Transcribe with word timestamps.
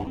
Hej 0.00 0.06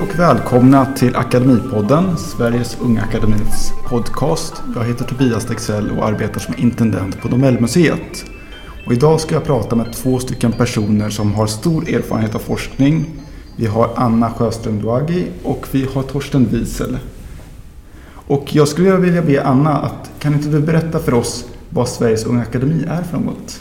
och 0.00 0.18
välkomna 0.18 0.86
till 0.86 1.16
Akademipodden, 1.16 2.16
Sveriges 2.16 2.76
Unga 2.80 3.02
Akademis 3.02 3.72
podcast. 3.88 4.62
Jag 4.74 4.84
heter 4.84 5.04
Tobias 5.04 5.44
Dexell 5.44 5.90
och 5.90 6.06
arbetar 6.06 6.40
som 6.40 6.54
intendent 6.58 7.20
på 7.20 7.28
Nobelmuseet. 7.28 8.29
Och 8.90 8.96
idag 8.96 9.20
ska 9.20 9.34
jag 9.34 9.44
prata 9.44 9.76
med 9.76 9.92
två 9.92 10.18
stycken 10.18 10.52
personer 10.52 11.10
som 11.10 11.34
har 11.34 11.46
stor 11.46 11.88
erfarenhet 11.88 12.34
av 12.34 12.38
forskning. 12.38 13.06
Vi 13.56 13.66
har 13.66 13.90
Anna 13.96 14.30
Sjöström 14.30 14.82
Duagi 14.82 15.26
och 15.42 15.66
vi 15.70 15.84
har 15.94 16.02
Torsten 16.02 16.46
Wiesel. 16.46 16.98
Och 18.12 18.54
jag 18.54 18.68
skulle 18.68 18.96
vilja 18.96 19.22
be 19.22 19.42
Anna 19.42 19.76
att 19.78 20.10
kan 20.18 20.34
inte 20.34 20.48
du 20.48 20.60
berätta 20.60 20.98
för 20.98 21.14
oss 21.14 21.44
vad 21.68 21.88
Sveriges 21.88 22.24
Unga 22.24 22.42
Akademi 22.42 22.84
är 22.88 23.02
för 23.02 23.18
något? 23.18 23.60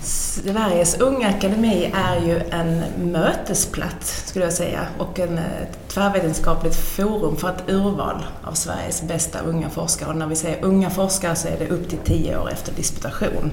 Sveriges 0.00 1.00
Unga 1.00 1.28
Akademi 1.28 1.92
är 1.94 2.26
ju 2.26 2.40
en 2.50 2.82
mötesplats, 3.12 4.28
skulle 4.28 4.44
jag 4.44 4.54
säga, 4.54 4.80
och 4.98 5.18
en, 5.18 5.38
ett 5.38 5.78
tvärvetenskapligt 5.88 6.76
forum 6.76 7.36
för 7.36 7.48
ett 7.48 7.64
urval 7.68 8.26
av 8.44 8.52
Sveriges 8.52 9.02
bästa 9.02 9.38
unga 9.40 9.70
forskare. 9.70 10.10
Och 10.10 10.16
när 10.16 10.26
vi 10.26 10.36
säger 10.36 10.64
unga 10.64 10.90
forskare 10.90 11.36
så 11.36 11.48
är 11.48 11.58
det 11.58 11.68
upp 11.68 11.88
till 11.88 11.98
10 12.04 12.38
år 12.38 12.50
efter 12.50 12.72
disputation. 12.72 13.50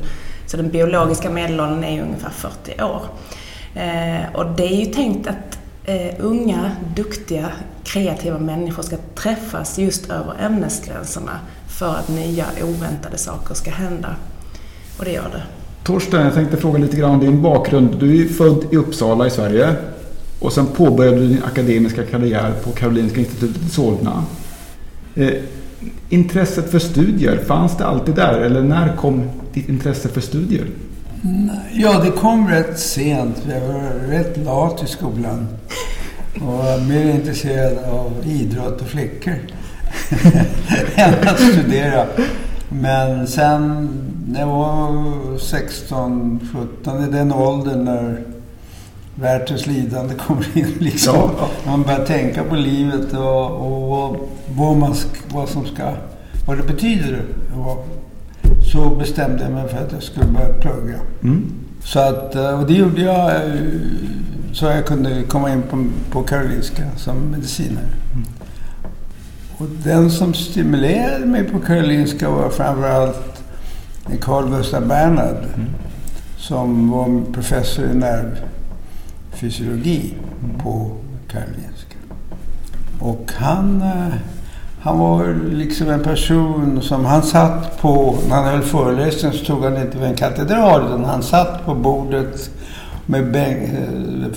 Så 0.54 0.58
den 0.58 0.70
biologiska 0.70 1.30
medelåldern 1.30 1.84
är 1.84 2.02
ungefär 2.02 2.30
40 2.30 2.84
år. 2.84 3.02
Eh, 3.76 4.36
och 4.36 4.46
det 4.58 4.64
är 4.64 4.86
ju 4.86 4.86
tänkt 4.86 5.28
att 5.28 5.60
eh, 5.86 6.16
unga, 6.20 6.72
duktiga, 6.96 7.52
kreativa 7.84 8.40
människor 8.40 8.84
ska 8.84 8.98
träffas 9.16 9.80
just 9.80 10.10
över 10.10 10.36
ämnesgränserna 10.40 11.40
för 11.68 11.96
att 11.96 12.10
nya, 12.10 12.46
oväntade 12.64 13.18
saker 13.18 13.54
ska 13.54 13.72
hända. 13.72 14.16
Och 15.00 15.06
det 15.06 15.12
gör 15.12 15.30
det. 15.32 15.44
Torsten, 15.84 16.22
jag 16.22 16.34
tänkte 16.34 16.58
fråga 16.58 16.80
lite 16.80 16.98
grann 16.98 17.12
om 17.12 17.20
din 17.20 17.42
bakgrund. 17.42 18.00
Du 18.00 18.26
är 18.26 18.30
född 18.30 18.64
i 18.72 18.76
Uppsala 18.76 19.28
i 19.28 19.30
Sverige 19.30 19.76
och 20.40 20.54
sen 20.54 20.66
påbörjade 20.68 21.18
du 21.18 21.28
din 21.28 21.44
akademiska 21.44 22.04
karriär 22.04 22.54
på 22.64 22.72
Karolinska 22.72 23.20
institutet 23.20 23.62
i 23.62 23.70
Solna. 23.70 24.24
Eh, 25.16 25.34
intresset 26.10 26.72
för 26.72 26.80
studier, 26.80 27.38
fanns 27.38 27.78
det 27.78 27.86
alltid 27.86 28.16
där 28.16 28.40
eller 28.40 28.62
när 28.62 28.96
kom 28.96 29.30
ditt 29.54 29.70
intresse 29.70 30.10
för 30.10 30.22
studier? 30.22 30.66
Ja, 31.74 32.00
det 32.00 32.12
kom 32.12 32.48
rätt 32.48 32.80
sent. 32.80 33.44
Jag 33.50 33.62
var 33.62 34.08
rätt 34.08 34.38
lat 34.38 34.84
i 34.84 34.88
skolan 34.88 35.48
och 36.36 36.82
mer 36.88 37.16
intresserad 37.16 37.78
av 37.78 38.12
idrott 38.26 38.82
och 38.82 38.88
flickor 38.88 39.36
än 40.96 41.28
att 41.28 41.40
studera. 41.40 42.06
Men 42.70 43.28
sen 43.28 43.90
när 44.28 44.40
jag 44.40 44.48
var 44.48 45.38
16, 45.38 46.50
17, 46.84 47.04
i 47.04 47.12
den 47.12 47.34
åldern 47.34 47.86
när 47.86 48.24
världens 49.16 49.68
lidande 49.68 50.16
kommer 50.16 50.58
in. 50.58 50.74
Liksom. 50.80 51.16
Ja. 51.16 51.48
Man 51.66 51.84
börjar 51.84 52.06
tänka 52.06 52.44
på 52.44 52.56
livet 52.56 53.14
och, 53.14 53.52
och 53.52 54.30
vad, 54.56 54.78
man, 54.78 54.96
vad 55.34 55.50
som 55.50 55.66
ska, 55.66 55.92
vad 56.48 56.58
det 56.58 56.64
betyder. 56.64 57.26
Så 58.74 58.90
bestämde 58.90 59.44
jag 59.44 59.52
mig 59.52 59.68
för 59.68 59.78
att 59.78 59.92
jag 59.92 60.04
skulle 60.04 60.26
börja 60.26 60.54
plugga. 60.54 61.00
Mm. 61.24 61.52
Så 61.84 62.00
att, 62.00 62.36
eh, 62.36 62.60
och 62.60 62.68
det 62.68 62.74
gjorde 62.74 63.02
jag 63.02 63.36
eh, 63.36 63.42
så 64.54 64.66
jag 64.66 64.86
kunde 64.86 65.24
komma 65.24 65.54
in 65.54 65.62
på, 65.62 65.86
på 66.12 66.24
Karolinska 66.24 66.84
som 66.98 67.18
medicinare. 67.18 67.86
Mm. 68.14 68.26
Och 69.58 69.68
den 69.84 70.12
som 70.12 70.34
stimulerade 70.34 71.26
mig 71.26 71.44
på 71.44 71.60
Karolinska 71.60 72.30
var 72.30 72.50
framförallt 72.50 73.44
Carl 74.22 74.50
Gustaf 74.50 74.84
Bernhard. 74.84 75.44
Mm. 75.56 75.70
Som 76.38 76.90
var 76.90 77.34
professor 77.34 77.86
i 77.86 77.94
nervfysiologi 77.94 80.16
mm. 80.44 80.60
på 80.60 80.92
Karolinska. 81.28 81.98
Och 83.00 83.32
han, 83.36 83.82
eh, 83.82 84.14
han 84.84 85.00
var 85.00 85.36
liksom 85.52 85.90
en 85.90 86.04
person 86.04 86.82
som 86.82 87.06
han 87.06 87.24
satt 87.24 87.82
på, 87.82 88.18
när 88.30 88.36
han 88.36 88.46
höll 88.46 88.62
föreläsning 88.62 89.34
så 89.34 89.46
tog 89.46 89.64
han 89.64 89.78
inte 89.78 89.98
vid 89.98 90.08
en 90.08 90.16
katedral 90.16 90.86
utan 90.86 91.06
han 91.06 91.24
satt 91.24 91.66
på 91.66 91.76
bordet 91.76 92.50
med 93.06 93.32
ben, 93.32 94.34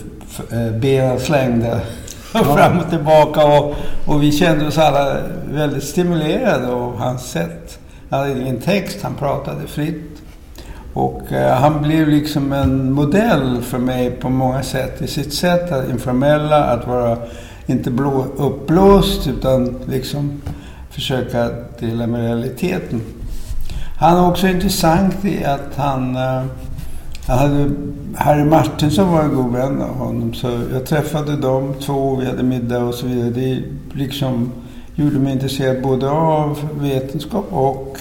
eh, 0.51 0.71
benen 0.81 1.21
slängda 1.21 1.81
fram 2.33 2.79
och 2.79 2.91
tillbaka. 2.91 3.45
Och, 3.45 3.75
och 4.07 4.23
vi 4.23 4.33
kände 4.33 4.67
oss 4.67 4.79
alla 4.79 5.17
väldigt 5.51 5.85
stimulerade 5.85 6.69
av 6.69 6.97
hans 6.97 7.31
sätt. 7.31 7.79
Han 8.11 8.21
hade 8.21 8.41
ingen 8.41 8.61
text, 8.61 8.99
han 9.03 9.15
pratade 9.15 9.67
fritt. 9.67 10.23
Och 10.93 11.33
eh, 11.33 11.55
han 11.55 11.83
blev 11.83 12.09
liksom 12.09 12.53
en 12.53 12.93
modell 12.93 13.63
för 13.63 13.79
mig 13.79 14.11
på 14.11 14.29
många 14.29 14.63
sätt. 14.63 15.03
I 15.03 15.07
sitt 15.07 15.35
sätt 15.35 15.73
att 15.73 15.91
informella, 15.91 16.65
att 16.65 16.87
vara 16.87 17.19
inte 17.67 17.91
blå, 17.91 18.27
uppblåst 18.37 19.27
utan 19.27 19.75
liksom 19.87 20.43
försöka 20.91 21.51
dela 21.81 22.07
med 22.07 22.21
realiteten. 22.21 23.01
Han 23.99 24.17
är 24.17 24.31
också 24.31 24.49
intressant 24.49 25.25
i 25.25 25.45
att 25.45 25.77
han 25.77 26.17
eh, 26.17 26.45
han 27.27 27.39
hade, 27.39 27.71
Harry 28.15 28.45
Martinsson 28.45 29.13
var 29.13 29.23
en 29.23 29.35
god 29.35 29.53
vän 29.53 29.83
av 29.83 29.95
honom. 29.95 30.35
Så 30.35 30.61
jag 30.73 30.87
träffade 30.87 31.37
dem 31.37 31.75
två, 31.81 32.17
vi 32.17 32.27
hade 32.27 32.43
middag 32.43 32.85
och 32.85 32.95
så 32.95 33.07
vidare. 33.07 33.31
Det 33.31 33.63
liksom 33.93 34.53
gjorde 34.95 35.19
mig 35.19 35.33
intresserad 35.33 35.83
både 35.83 36.11
av 36.11 36.69
vetenskap 36.81 37.47
och 37.51 37.99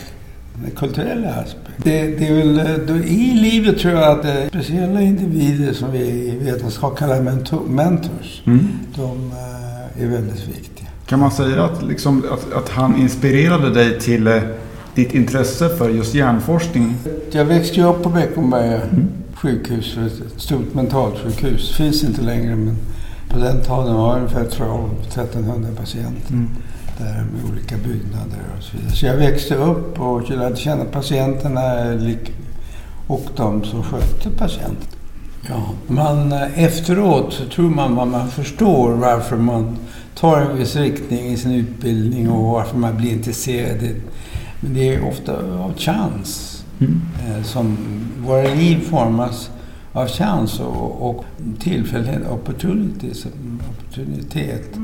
kulturella 0.76 1.30
aspekten. 1.30 1.74
Det, 1.78 2.08
det 2.08 2.28
är 2.28 2.34
väl, 2.34 2.86
då, 2.88 2.96
I 2.96 3.34
livet 3.34 3.80
tror 3.80 3.94
jag 3.94 4.12
att 4.12 4.24
det 4.24 4.32
är 4.32 4.50
speciella 4.50 5.02
individer 5.02 5.74
som 5.74 5.92
vi 5.92 6.00
i 6.00 6.38
vetenskap 6.42 6.98
kallar 6.98 7.22
mentor, 7.22 7.62
mentors. 7.68 8.42
Mm. 8.46 8.68
De 8.96 9.32
uh, 9.32 10.04
är 10.04 10.08
väldigt 10.08 10.48
viktiga. 10.48 10.88
Kan 11.06 11.20
man 11.20 11.32
säga 11.32 11.64
att, 11.64 11.84
liksom, 11.84 12.24
att, 12.32 12.54
att 12.54 12.70
han 12.70 12.96
inspirerade 12.96 13.70
dig 13.70 14.00
till 14.00 14.28
uh 14.28 14.42
ditt 14.96 15.14
intresse 15.14 15.70
för 15.70 15.90
just 15.90 16.14
hjärnforskning? 16.14 16.96
Jag 17.32 17.46
växte 17.46 17.76
ju 17.76 17.88
upp 17.88 18.04
på 18.04 18.10
Beckomberga 18.10 18.82
mm. 18.82 19.08
sjukhus, 19.34 19.98
ett 19.98 20.42
stort 20.42 20.74
mentalsjukhus. 20.74 21.76
Finns 21.76 22.04
inte 22.04 22.22
längre 22.22 22.56
men 22.56 22.78
på 23.30 23.38
den 23.38 23.62
tiden 23.62 23.96
var 23.96 24.16
det 24.16 24.22
ungefär 24.22 24.42
1300 24.42 25.70
patienter. 25.78 26.34
Mm. 26.34 26.50
Där 26.98 27.26
med 27.34 27.52
olika 27.52 27.78
byggnader 27.78 28.44
och 28.58 28.64
så 28.64 28.78
vidare. 28.78 28.96
Så 28.96 29.06
jag 29.06 29.18
växte 29.18 29.56
upp 29.56 30.00
och 30.00 30.30
lärde 30.30 30.56
känna 30.56 30.86
patienterna 30.86 31.62
och 33.08 33.26
de 33.36 33.64
som 33.64 33.84
skötte 33.84 34.30
patienten. 34.30 34.90
Ja, 35.50 35.70
man, 35.88 36.34
efteråt 36.56 37.34
så 37.34 37.46
tror 37.46 37.70
man 37.70 38.00
att 38.00 38.08
man 38.08 38.30
förstår 38.30 38.92
varför 38.92 39.38
man 39.38 39.78
tar 40.16 40.42
en 40.42 40.58
viss 40.58 40.76
riktning 40.76 41.26
i 41.28 41.38
sin 41.38 41.52
utbildning 41.52 42.30
och 42.30 42.52
varför 42.52 42.78
man 42.78 42.98
blir 42.98 43.12
intresserad 43.12 43.96
men 44.60 44.74
det 44.74 44.96
är 44.96 45.08
ofta 45.08 45.34
av 45.38 45.74
chans 45.78 46.64
mm. 46.80 47.02
eh, 47.28 47.44
som 47.44 47.78
våra 48.26 48.54
liv 48.54 48.80
formas 48.90 49.50
av 49.94 50.08
chans 50.08 50.60
och, 50.60 51.10
och 51.10 51.26
tillfällighet, 51.60 52.22
opportunities, 52.32 53.26
opportunitet. 53.70 54.78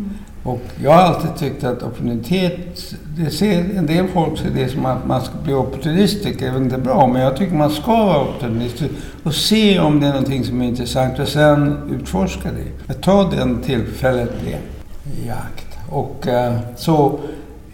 Och 0.44 0.62
jag 0.84 0.92
har 0.92 1.02
alltid 1.02 1.36
tyckt 1.36 1.64
att 1.64 1.84
opportunitet, 1.84 2.96
det 3.18 3.30
ser, 3.30 3.78
en 3.78 3.86
del 3.86 4.08
folk 4.08 4.40
ser 4.40 4.50
det 4.50 4.70
som 4.70 4.86
att 4.86 5.08
man 5.08 5.22
ska 5.22 5.34
bli 5.44 5.54
opportunistisk, 5.54 6.40
det 6.40 6.48
är 6.48 6.52
väl 6.52 6.62
inte 6.62 6.78
bra, 6.78 7.08
men 7.08 7.22
jag 7.22 7.38
tycker 7.38 7.56
man 7.56 7.70
ska 7.70 8.06
vara 8.06 8.22
opportunistisk 8.22 8.92
och 9.24 9.34
se 9.34 9.80
om 9.80 10.00
det 10.00 10.08
är 10.08 10.12
någonting 10.12 10.44
som 10.44 10.62
är 10.62 10.66
intressant 10.66 11.20
och 11.20 11.28
sen 11.28 11.78
utforska 11.92 12.50
det. 12.88 12.94
Ta 12.94 13.24
den 13.24 13.62
tillfället 13.62 14.32
i 15.24 15.30
akt. 15.30 15.78
Och 15.90 16.28
eh, 16.28 16.54
så 16.78 17.20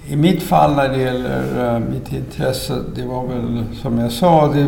i 0.09 0.15
mitt 0.15 0.43
fall 0.43 0.75
när 0.75 0.89
det 0.89 0.97
gäller 0.97 1.75
eh, 1.75 1.79
mitt 1.79 2.13
intresse, 2.13 2.73
det 2.95 3.05
var 3.05 3.27
väl 3.27 3.63
som 3.81 3.99
jag 3.99 4.11
sa, 4.11 4.47
det 4.47 4.67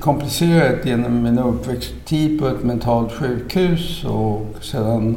komplicerat 0.00 0.86
genom 0.86 1.22
min 1.22 1.38
uppväxttid 1.38 2.40
på 2.40 2.48
ett 2.48 2.64
mentalt 2.64 3.12
sjukhus 3.12 4.04
och 4.04 4.46
sedan 4.60 5.16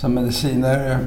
som 0.00 0.14
medicinare 0.14 0.98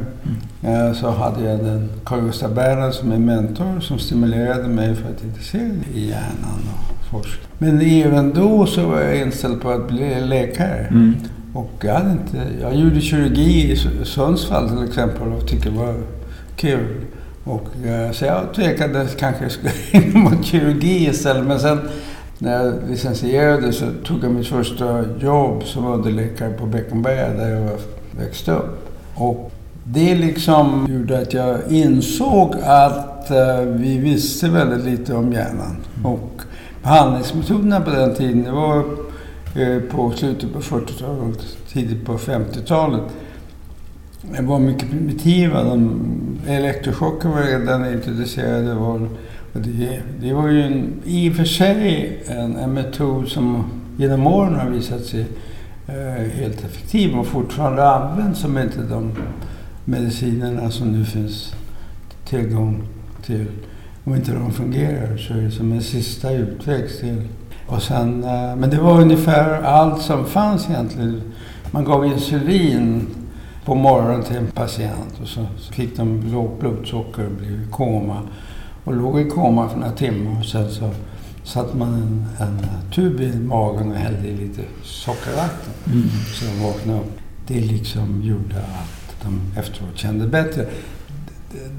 mm. 0.64 0.88
uh, 0.88 0.94
så 0.94 1.10
hade 1.10 1.50
jag 1.50 1.60
den 1.60 1.90
Carl 2.04 2.22
Gustaf 2.22 2.52
Bernhard 2.52 2.94
som 2.94 3.12
en 3.12 3.26
mentor 3.26 3.80
som 3.80 4.00
stimulerade 4.00 4.68
mig 4.68 4.96
för 4.96 5.10
att 5.10 5.24
intressera 5.24 5.64
mig 5.64 5.88
i 5.94 6.08
hjärnan 6.10 6.60
och 6.74 7.06
forskning. 7.06 7.48
Men 7.58 7.82
även 7.82 8.34
då 8.34 8.66
så 8.66 8.88
var 8.88 9.02
jag 9.02 9.18
inställd 9.18 9.62
på 9.62 9.70
att 9.70 9.88
bli 9.88 10.22
läkare. 10.22 10.88
Mm. 10.90 11.16
Och 11.54 11.72
jag, 11.82 11.94
hade 11.94 12.12
inte, 12.12 12.38
jag 12.62 12.76
gjorde 12.76 13.02
kirurgi 13.02 13.72
i 13.72 13.76
Sundsvall 14.06 14.70
till 14.70 14.84
exempel 14.88 15.28
och 15.28 15.48
tyckte 15.48 15.70
det 15.70 15.78
var 15.78 15.96
kul. 16.56 16.88
Och, 17.44 17.86
eh, 17.86 18.12
så 18.12 18.26
jag 18.26 18.54
tvekade 18.56 19.08
kanske 19.20 19.50
skulle 19.50 19.74
in 19.92 20.20
mot 20.20 20.46
kirurgi 20.46 21.10
istället. 21.10 21.46
Men 21.46 21.60
sen 21.60 21.80
när 22.38 22.64
jag 22.64 22.74
licensierade 22.90 23.74
så 23.74 23.86
tog 24.06 24.24
jag 24.24 24.32
mitt 24.32 24.48
första 24.48 25.06
jobb 25.20 25.64
som 25.64 25.86
underläkare 25.86 26.54
på 26.54 26.66
Beckomberga 26.66 27.34
där 27.34 27.50
jag 27.50 27.80
växte 28.20 28.52
upp. 28.52 28.90
Och 29.16 29.52
det 29.84 30.16
liksom 30.16 30.88
gjorde 30.90 31.20
att 31.22 31.34
jag 31.34 31.58
insåg 31.70 32.56
att 32.64 33.28
uh, 33.32 33.72
vi 33.72 33.98
visste 33.98 34.50
väldigt 34.50 34.86
lite 34.86 35.14
om 35.14 35.34
hjärnan. 35.34 35.78
Mm. 35.98 36.06
Och 36.06 36.42
behandlingsmetoderna 36.84 37.82
på 37.82 37.90
den 37.90 38.16
tiden, 38.16 38.44
det 38.44 38.52
var 38.52 38.78
uh, 39.58 39.82
på 39.92 40.12
slutet 40.12 40.54
på 40.54 40.60
40-talet, 40.60 41.58
tidigt 41.74 42.06
på 42.06 42.18
50-talet. 42.18 43.02
De 44.38 44.48
var 44.48 44.60
mycket 44.60 44.90
primitiva. 44.90 45.64
De, 45.64 46.02
elektrochocker 46.48 47.30
var 47.30 47.42
redan 47.42 47.94
introducerade. 47.94 48.74
Var, 48.74 49.10
det, 49.54 50.02
det, 50.22 50.34
var 50.34 50.48
ju 50.48 50.62
en, 50.62 50.94
i 51.06 51.30
och 51.30 51.36
för 51.36 51.46
sig 51.46 52.20
en, 52.26 52.56
en 52.56 52.74
metod 52.74 53.28
som 53.28 53.64
genom 53.98 54.28
åren 54.28 54.56
har 54.56 54.70
visat 54.70 55.06
sig 55.06 55.26
Eh, 55.92 56.40
helt 56.40 56.66
effektiv 56.66 57.20
och 57.20 57.28
fortfarande 57.28 57.90
används 57.90 58.44
om 58.44 58.58
inte 58.58 58.82
de 58.82 59.12
medicinerna 59.86 60.72
som 60.72 60.92
nu 60.92 61.06
finns 61.06 61.54
tillgång 62.26 62.84
till. 63.26 63.46
Om 64.04 64.16
inte 64.16 64.34
de 64.34 64.52
fungerar 64.52 65.18
så 65.18 65.34
är 65.34 65.38
det 65.38 65.52
som 65.52 65.72
en 65.72 65.82
sista 65.82 66.32
utväg 66.32 67.00
till. 67.00 67.28
Och 67.68 67.84
sen, 67.84 68.24
eh, 68.24 68.56
men 68.56 68.70
det 68.70 68.78
var 68.78 69.02
ungefär 69.02 69.62
allt 69.64 70.02
som 70.02 70.26
fanns 70.26 70.70
egentligen. 70.70 71.22
Man 71.72 71.84
gav 71.84 72.06
insulin 72.06 73.08
på 73.66 73.76
morgonen 73.76 74.24
till 74.24 74.38
en 74.38 74.48
patient 74.48 75.20
och 75.22 75.28
så, 75.28 75.46
fick 75.72 75.98
de 75.98 76.32
lågt 76.32 76.60
blodsocker 76.60 77.26
och 77.26 77.32
blev 77.32 77.52
i 77.52 77.68
koma. 77.72 78.22
Och 78.84 78.94
låg 78.94 79.20
i 79.20 79.30
koma 79.30 79.70
för 79.70 79.80
några 79.80 79.92
timmar 79.92 80.40
och 80.40 80.46
sen 80.46 80.72
så 80.72 80.90
satte 81.44 81.78
man 81.78 81.94
en, 81.94 82.48
en 82.48 82.58
tub 82.92 83.22
i 83.22 83.36
magen 83.36 83.92
och 83.92 83.98
hällde 83.98 84.28
i 84.28 84.38
lite 84.38 84.62
sockervatten. 84.84 85.74
Mm. 85.86 86.10
Så 86.10 86.46
de 86.46 86.64
vaknade 86.64 87.00
upp. 87.00 87.18
Det 87.48 87.60
liksom 87.60 88.22
gjorde 88.24 88.58
att 88.58 89.16
de 89.24 89.60
efteråt 89.60 89.98
kände 89.98 90.28
bättre. 90.28 90.66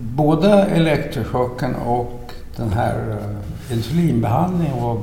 Både 0.01 0.53
elektrochocken 0.53 1.75
och 1.75 2.33
den 2.57 2.73
här 2.73 3.11
uh, 3.11 3.77
insulinbehandlingen 3.77 4.83
var 4.83 4.99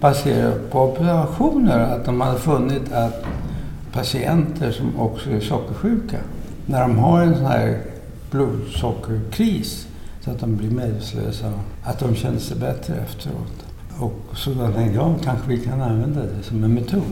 baserad 0.00 0.70
på 0.70 0.80
observationer. 0.80 1.78
Att 1.78 2.04
de 2.04 2.20
hade 2.20 2.38
funnit 2.38 2.92
att 2.92 3.24
patienter 3.92 4.72
som 4.72 5.00
också 5.00 5.30
är 5.30 5.40
sockersjuka, 5.40 6.18
när 6.66 6.80
de 6.80 6.98
har 6.98 7.20
en 7.20 7.34
sån 7.34 7.46
här 7.46 7.82
blodsockerkris 8.30 9.86
så 10.20 10.30
att 10.30 10.40
de 10.40 10.56
blir 10.56 10.70
medvetslösa, 10.70 11.52
att 11.84 11.98
de 11.98 12.14
känner 12.14 12.38
sig 12.38 12.56
bättre 12.56 12.94
efteråt. 12.94 13.65
Och 13.98 14.36
så 14.36 14.50
då 14.50 14.72
tänkte 14.72 14.94
jag, 14.94 15.14
kanske 15.24 15.48
vi 15.48 15.64
kan 15.64 15.80
använda 15.80 16.20
det 16.22 16.42
som 16.42 16.64
en 16.64 16.74
metod. 16.74 17.02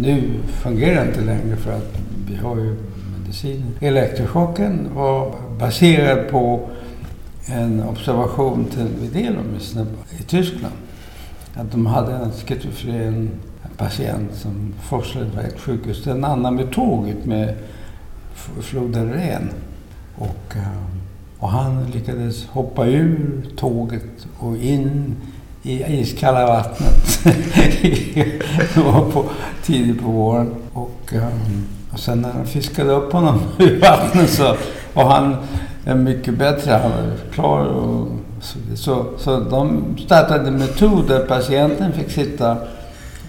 Nu 0.00 0.40
fungerar 0.46 1.04
det 1.04 1.08
inte 1.08 1.20
längre 1.20 1.56
för 1.56 1.72
att 1.72 1.98
vi 2.28 2.36
har 2.36 2.56
ju 2.56 2.76
medicin. 3.18 3.64
Elektrochocken 3.80 4.88
var 4.94 5.34
baserad 5.58 6.28
på 6.28 6.68
en 7.46 7.82
observation 7.82 8.64
till 8.64 8.88
Widelum 9.00 9.56
i 10.18 10.22
Tyskland. 10.22 10.74
Att 11.54 11.72
de 11.72 11.86
hade 11.86 12.12
en 12.12 12.32
schizofren 12.32 13.30
patient 13.76 14.34
som 14.34 14.74
forslade 14.82 15.26
iväg 15.26 15.50
till 15.50 15.60
sjukhus. 15.60 16.04
den 16.04 16.24
annan 16.24 16.54
med 16.54 16.72
tåget 16.72 17.24
med 17.24 17.54
floden 18.60 19.12
Ren. 19.12 19.50
Och, 20.16 20.56
eh, 20.56 20.82
och 21.38 21.48
han 21.48 21.90
lyckades 21.90 22.46
hoppa 22.46 22.86
ur 22.86 23.46
tåget 23.56 24.26
och 24.38 24.56
in 24.56 25.16
i 25.62 26.00
iskalla 26.00 26.46
vattnet. 26.46 27.24
på, 29.12 29.24
tidigt 29.62 30.02
på 30.02 30.08
våren. 30.08 30.54
Och, 30.72 31.12
um, 31.12 31.66
och 31.92 32.00
sen 32.00 32.20
när 32.20 32.32
de 32.32 32.46
fiskade 32.46 32.92
upp 32.92 33.12
honom 33.12 33.40
ur 33.58 33.80
vattnet 33.80 34.30
så 34.30 34.56
var 34.94 35.04
han 35.04 35.36
mycket 36.04 36.34
bättre. 36.34 36.72
Han 36.72 36.90
var 36.90 37.12
klar 37.32 37.64
och 37.64 38.08
så, 38.40 38.58
så, 38.76 39.06
så 39.18 39.40
de 39.40 39.96
startade 39.98 40.48
en 40.48 40.58
metod 40.58 41.08
där 41.08 41.26
patienten 41.26 41.92
fick 41.92 42.10
sitta 42.10 42.56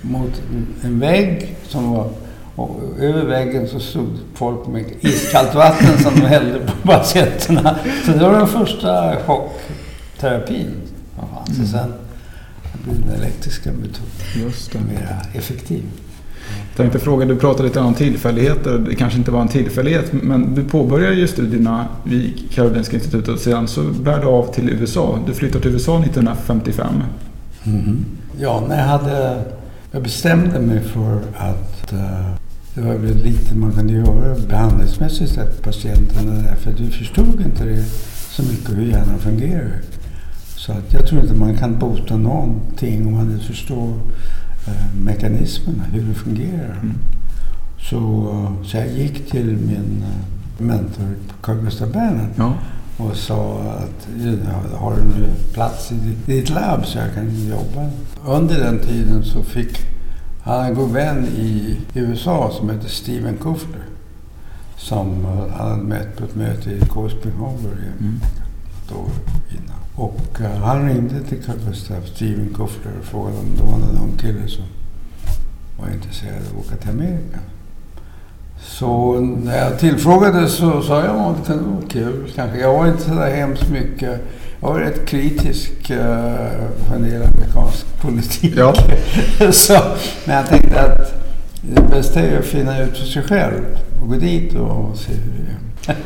mot 0.02 0.42
en 0.84 1.00
vägg 1.00 1.56
som 1.68 1.92
var 1.92 2.08
och 2.56 2.80
över 3.00 3.26
väggen 3.26 3.68
så 3.68 3.80
stod 3.80 4.18
folk 4.34 4.68
med 4.68 4.86
iskallt 5.02 5.56
vatten 5.56 5.98
som 5.98 6.16
de 6.16 6.26
hällde 6.26 6.60
på 6.60 6.72
patienterna. 6.88 7.76
Så 8.06 8.12
det 8.12 8.20
var 8.20 8.32
den 8.32 8.48
första 8.48 9.16
chockterapin 9.26 10.72
som 11.16 11.28
fanns. 11.28 11.58
Mm. 11.58 11.68
Sen 11.68 11.94
den 12.86 13.12
elektriska 13.16 13.72
metoden 13.72 14.46
Just 14.46 14.72
det. 14.72 14.80
mer 14.80 15.22
effektiv. 15.34 15.84
Jag 16.70 16.78
tänkte 16.78 17.00
fråga, 17.00 17.26
du 17.26 17.36
pratade 17.36 17.68
lite 17.68 17.80
om 17.80 17.94
tillfälligheter. 17.94 18.78
Det 18.78 18.96
kanske 18.96 19.20
inte 19.20 19.32
var 19.32 19.42
en 19.42 19.48
tillfällighet, 19.48 20.14
men 20.14 20.56
du 20.56 20.64
påbörjade 20.64 21.16
ju 21.16 21.28
studierna 21.28 21.88
vid 22.04 22.52
Karolinska 22.52 22.96
institutet 22.96 23.28
och 23.28 23.40
sedan 23.40 23.68
så 23.68 23.84
bär 23.84 24.22
du 24.22 24.28
av 24.28 24.54
till 24.54 24.70
USA. 24.70 25.20
Du 25.28 25.34
flyttade 25.34 25.62
till 25.62 25.72
USA 25.72 26.00
1955. 26.04 27.04
Mm. 27.64 28.06
Ja, 28.40 28.64
när 28.70 28.78
jag 28.78 28.86
hade... 28.86 29.44
Jag 29.92 30.04
bestämde 30.04 30.60
mig 30.60 30.80
för 30.80 31.22
att 31.38 31.94
uh, 31.94 32.34
det 32.74 32.82
var 32.82 32.94
väl 32.94 33.18
lite 33.18 33.56
man 33.56 33.72
kunde 33.72 33.94
göra 33.94 34.36
behandlingsmässigt 34.50 35.32
för 35.32 35.46
patienterna 35.64 36.32
där, 36.32 36.56
för 36.56 36.72
du 36.72 36.92
förstod 36.92 37.42
inte 37.46 37.66
det 37.66 37.84
så 38.30 38.44
mycket 38.44 38.70
hur 38.70 38.86
hjärnan 38.86 39.20
fungerar. 39.20 39.82
Så 40.66 40.72
att 40.72 40.94
jag 40.94 41.08
tror 41.08 41.22
inte 41.22 41.34
man 41.34 41.58
kan 41.58 41.80
bota 41.80 42.18
någonting 42.18 43.08
om 43.08 43.14
man 43.14 43.32
inte 43.32 43.46
förstår 43.46 43.94
Eh, 44.70 45.00
mekanismerna, 45.00 45.84
hur 45.84 46.02
det 46.02 46.14
fungerar. 46.14 46.80
Mm. 46.82 46.98
Så, 47.90 48.28
så 48.64 48.78
jag 48.78 48.88
gick 48.88 49.32
till 49.32 49.58
min 49.58 50.04
eh, 50.04 50.66
mentor 50.66 51.16
Carl 51.42 51.58
Gustaf 51.58 51.90
Bernhard 51.90 52.30
ja. 52.36 52.54
och 52.98 53.16
sa 53.16 53.60
att 53.60 54.08
har 54.74 54.96
du 54.96 55.20
nu 55.20 55.30
plats 55.54 55.92
i 55.92 56.16
ditt 56.26 56.50
labb 56.50 56.86
så 56.86 56.98
jag 56.98 57.14
kan 57.14 57.48
jobba? 57.48 57.90
Under 58.26 58.60
den 58.60 58.80
tiden 58.80 59.24
så 59.24 59.44
fick 59.44 59.78
han 60.42 60.66
en 60.66 60.76
god 60.76 60.92
vän 60.92 61.26
i 61.26 61.78
USA 61.94 62.52
som 62.60 62.70
heter 62.70 62.90
Steven 62.90 63.38
Kufler 63.38 63.84
som 64.78 65.26
han 65.26 65.70
hade 65.70 65.84
mött 65.84 66.18
på 66.18 66.24
ett 66.24 66.36
möte 66.36 66.72
i 66.72 66.80
Korspinghover 66.80 67.78
mm. 68.00 68.20
ett 68.86 68.92
år. 68.96 69.39
Och 70.00 70.40
uh, 70.42 70.48
han 70.48 70.88
ringde 70.88 71.24
till 71.30 71.44
Carl 71.44 71.56
Gustaf, 71.68 72.08
Steven 72.16 72.50
Kuffler, 72.56 72.92
och 73.00 73.06
frågade 73.06 73.38
om 73.38 73.56
det 73.58 73.64
var 73.64 74.02
någon 74.02 74.18
kille 74.22 74.48
som 74.48 74.64
var 75.80 75.94
intresserad 75.94 76.36
av 76.36 76.60
att 76.60 76.66
åka 76.66 76.76
till 76.76 76.90
Amerika. 76.90 77.40
Så 78.62 79.20
när 79.20 79.58
jag 79.58 79.80
tillfrågades 79.80 80.54
så 80.54 80.82
sa 80.82 81.06
jag 81.06 81.16
att 81.16 81.46
det 81.46 81.54
var 81.54 81.90
kul 81.90 82.32
kanske. 82.36 82.60
Jag 82.60 82.74
var 82.74 82.88
inte 82.88 83.04
så 83.04 83.14
där 83.14 83.36
hemskt 83.36 83.70
mycket. 83.70 84.20
Jag 84.62 84.70
var 84.70 84.80
rätt 84.80 85.06
kritisk 85.06 85.72
uh, 85.92 85.98
för 86.88 86.96
en 86.96 87.04
del 87.04 87.24
amerikansk 87.24 87.86
politik. 88.02 88.54
Ja. 88.58 88.74
så, 89.52 89.82
men 90.26 90.36
jag 90.36 90.48
tänkte 90.48 90.82
att 90.82 91.14
det 91.62 91.82
bästa 91.82 92.20
är 92.20 92.40
att 92.40 92.46
finna 92.46 92.82
ut 92.84 92.98
för 92.98 93.06
sig 93.06 93.24
själv 93.24 93.62
och 94.02 94.10
gå 94.10 94.16
dit 94.16 94.56
och 94.56 94.98
se 94.98 95.14
hur 95.14 95.32
det 95.46 95.92
är. 95.92 95.98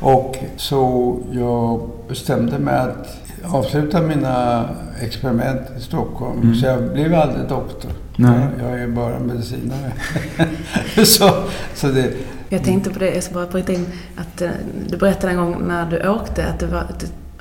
och 0.00 0.36
så 0.56 1.16
jag 1.32 1.90
bestämde 2.08 2.58
mig 2.58 2.74
att 2.74 3.27
avsluta 3.44 4.02
mina 4.02 4.68
experiment 5.00 5.60
i 5.78 5.80
Stockholm. 5.80 6.42
Mm. 6.42 6.54
Så 6.54 6.66
jag 6.66 6.92
blev 6.92 7.14
aldrig 7.14 7.48
doktor. 7.48 7.90
Nej. 8.16 8.48
Jag, 8.60 8.80
är 8.80 8.88
bara 8.88 9.18
medicinare. 9.18 9.92
så, 11.04 11.30
så 11.74 11.88
det, 11.88 12.12
jag 12.48 12.64
tänkte 12.64 12.90
på 12.90 12.98
det, 12.98 13.14
jag 13.14 13.22
ska 13.22 13.34
bara 13.34 13.46
bryta 13.46 13.72
in, 13.72 13.86
att 14.16 14.42
eh, 14.42 14.50
du 14.88 14.96
berättade 14.96 15.32
en 15.32 15.38
gång 15.38 15.68
när 15.68 15.90
du 15.90 16.08
åkte 16.08 16.46
att 16.46 16.58
det 16.58 16.66
var, 16.66 16.86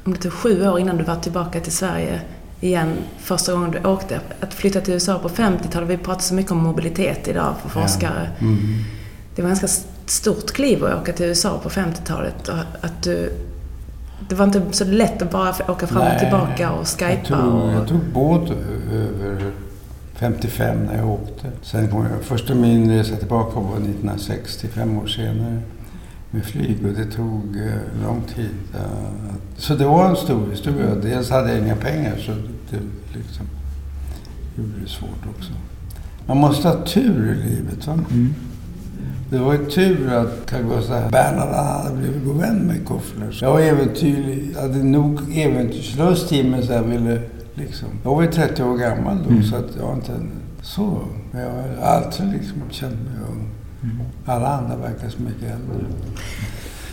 om 0.03 0.13
det 0.13 0.19
tog 0.19 0.33
sju 0.33 0.67
år 0.67 0.79
innan 0.79 0.97
du 0.97 1.03
var 1.03 1.15
tillbaka 1.15 1.59
till 1.59 1.71
Sverige 1.71 2.21
igen 2.61 2.93
första 3.19 3.53
gången 3.53 3.71
du 3.71 3.89
åkte. 3.89 4.19
Att 4.39 4.53
flytta 4.53 4.81
till 4.81 4.93
USA 4.93 5.19
på 5.19 5.29
50-talet, 5.29 5.89
vi 5.89 5.97
pratar 5.97 6.21
så 6.21 6.33
mycket 6.33 6.51
om 6.51 6.57
mobilitet 6.57 7.27
idag 7.27 7.55
för 7.61 7.69
forskare. 7.69 8.29
Ja. 8.39 8.45
Mm. 8.45 8.57
Det 9.35 9.41
var 9.41 9.49
ganska 9.49 9.67
stort 10.05 10.51
kliv 10.51 10.85
att 10.85 11.01
åka 11.01 11.13
till 11.13 11.25
USA 11.25 11.59
på 11.63 11.69
50-talet. 11.69 12.49
Att 12.81 13.03
du 13.03 13.31
det 14.19 14.35
var 14.35 14.45
inte 14.45 14.61
så 14.71 14.85
lätt 14.85 15.21
att 15.21 15.31
bara 15.31 15.49
åka 15.67 15.87
fram 15.87 16.03
Nej, 16.03 16.13
och 16.13 16.19
tillbaka 16.19 16.71
och 16.71 16.87
skypa. 16.87 17.11
Jag 17.11 17.25
tog, 17.25 17.53
och... 17.53 17.73
jag 17.73 17.87
tog 17.87 17.99
båt 18.13 18.51
över 18.91 19.51
55 20.15 20.85
när 20.85 20.97
jag 20.97 21.09
åkte. 21.09 21.51
Sen 21.61 21.91
kom 21.91 22.05
jag, 22.05 22.21
första 22.21 22.55
min 22.55 22.91
resa 22.91 23.15
tillbaka 23.15 23.59
var 23.59 23.75
1960, 23.75 24.67
fem 24.67 24.97
år 24.97 25.07
senare 25.07 25.61
med 26.31 26.45
flyg 26.45 26.85
och 26.85 26.93
det 26.93 27.05
tog 27.05 27.57
eh, 27.57 28.03
lång 28.03 28.21
tid. 28.35 28.55
Så 29.57 29.75
det 29.75 29.85
var 29.85 30.09
en 30.09 30.15
stor 30.15 30.51
historia. 30.51 30.95
Dels 30.95 31.29
hade 31.29 31.49
jag 31.49 31.59
inga 31.59 31.75
pengar 31.75 32.17
så 32.17 32.31
det 32.69 32.79
liksom 33.17 33.45
gjorde 34.55 34.79
det 34.83 34.89
svårt 34.89 35.35
också. 35.37 35.51
Man 36.25 36.37
måste 36.37 36.67
ha 36.67 36.85
tur 36.85 37.31
i 37.31 37.49
livet. 37.49 37.87
Va? 37.87 37.93
Mm. 37.93 38.33
Det 39.29 39.37
var 39.37 39.53
ju 39.53 39.65
tur 39.65 40.13
att 40.13 40.49
Carl 40.49 40.63
Gustaf 40.63 41.11
Bernhard 41.11 41.49
hade 41.49 41.95
blivit 41.95 42.25
god 42.25 42.37
vän 42.37 42.57
med 42.57 42.85
Koffler. 42.87 43.37
Jag 43.41 43.51
var 43.51 43.59
äventyrlig, 43.59 44.55
hade 44.61 44.83
nog 44.83 45.19
äventyrslust 45.37 46.31
i 46.31 46.43
mig 46.43 46.67
så 46.67 46.73
jag 46.73 46.83
ville 46.83 47.21
Liksom. 47.57 47.87
Jag 48.03 48.15
var 48.15 48.21
ju 48.21 48.31
30 48.31 48.63
år 48.63 48.77
gammal 48.77 49.17
då 49.23 49.29
Mm. 49.29 49.43
så 49.43 49.55
att 49.55 49.65
jag 49.79 49.87
var 49.87 49.93
inte 49.93 50.11
så 50.61 50.81
ung. 50.81 51.23
Men 51.31 51.41
jag 51.41 51.49
har 51.49 51.87
alltid 51.87 52.25
liksom 52.33 52.61
känt 52.69 52.93
mig 52.93 53.13
ung. 53.31 53.49
Mm. 53.83 53.97
Alla 54.25 54.47
andra 54.47 54.75
verkar 54.75 55.09
så 55.09 55.21
mycket 55.21 55.43
äldre. 55.43 55.85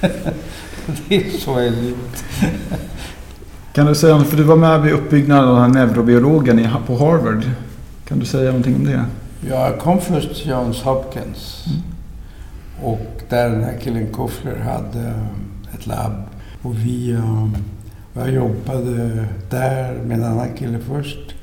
det 1.09 1.17
är 1.17 1.31
så 1.39 1.59
är 1.59 1.71
livet. 1.71 2.25
Kan 3.73 3.87
du 3.87 3.95
säga, 3.95 4.21
för 4.21 4.37
du 4.37 4.43
var 4.43 4.57
med 4.57 4.83
vid 4.83 4.93
uppbyggnaden 4.93 5.49
av 5.49 5.55
den 5.55 5.77
här 5.77 5.87
neurobiologen 5.87 6.69
på 6.87 6.97
Harvard. 6.97 7.43
Kan 8.05 8.19
du 8.19 8.27
säga 8.27 8.47
någonting 8.47 8.75
om 8.75 8.85
det? 8.85 9.05
Jag 9.49 9.79
kom 9.79 10.01
först 10.01 10.35
till 10.35 10.51
Johns 10.51 10.83
Hopkins. 10.83 11.65
Mm. 11.67 11.94
Och 12.83 13.23
där 13.29 13.51
den 13.51 13.65
här 13.65 13.79
killen 13.79 14.13
Koffler 14.13 14.57
hade 14.57 15.09
eh, 15.09 15.75
ett 15.75 15.87
labb. 15.87 16.23
Och 16.63 16.79
vi, 16.79 17.11
eh, 17.11 17.49
jag 18.15 18.31
jobbade 18.31 19.25
där 19.51 19.93
med 19.93 20.19
en 20.19 20.25
annan 20.25 20.53
kille 20.57 20.79
först. 20.79 21.35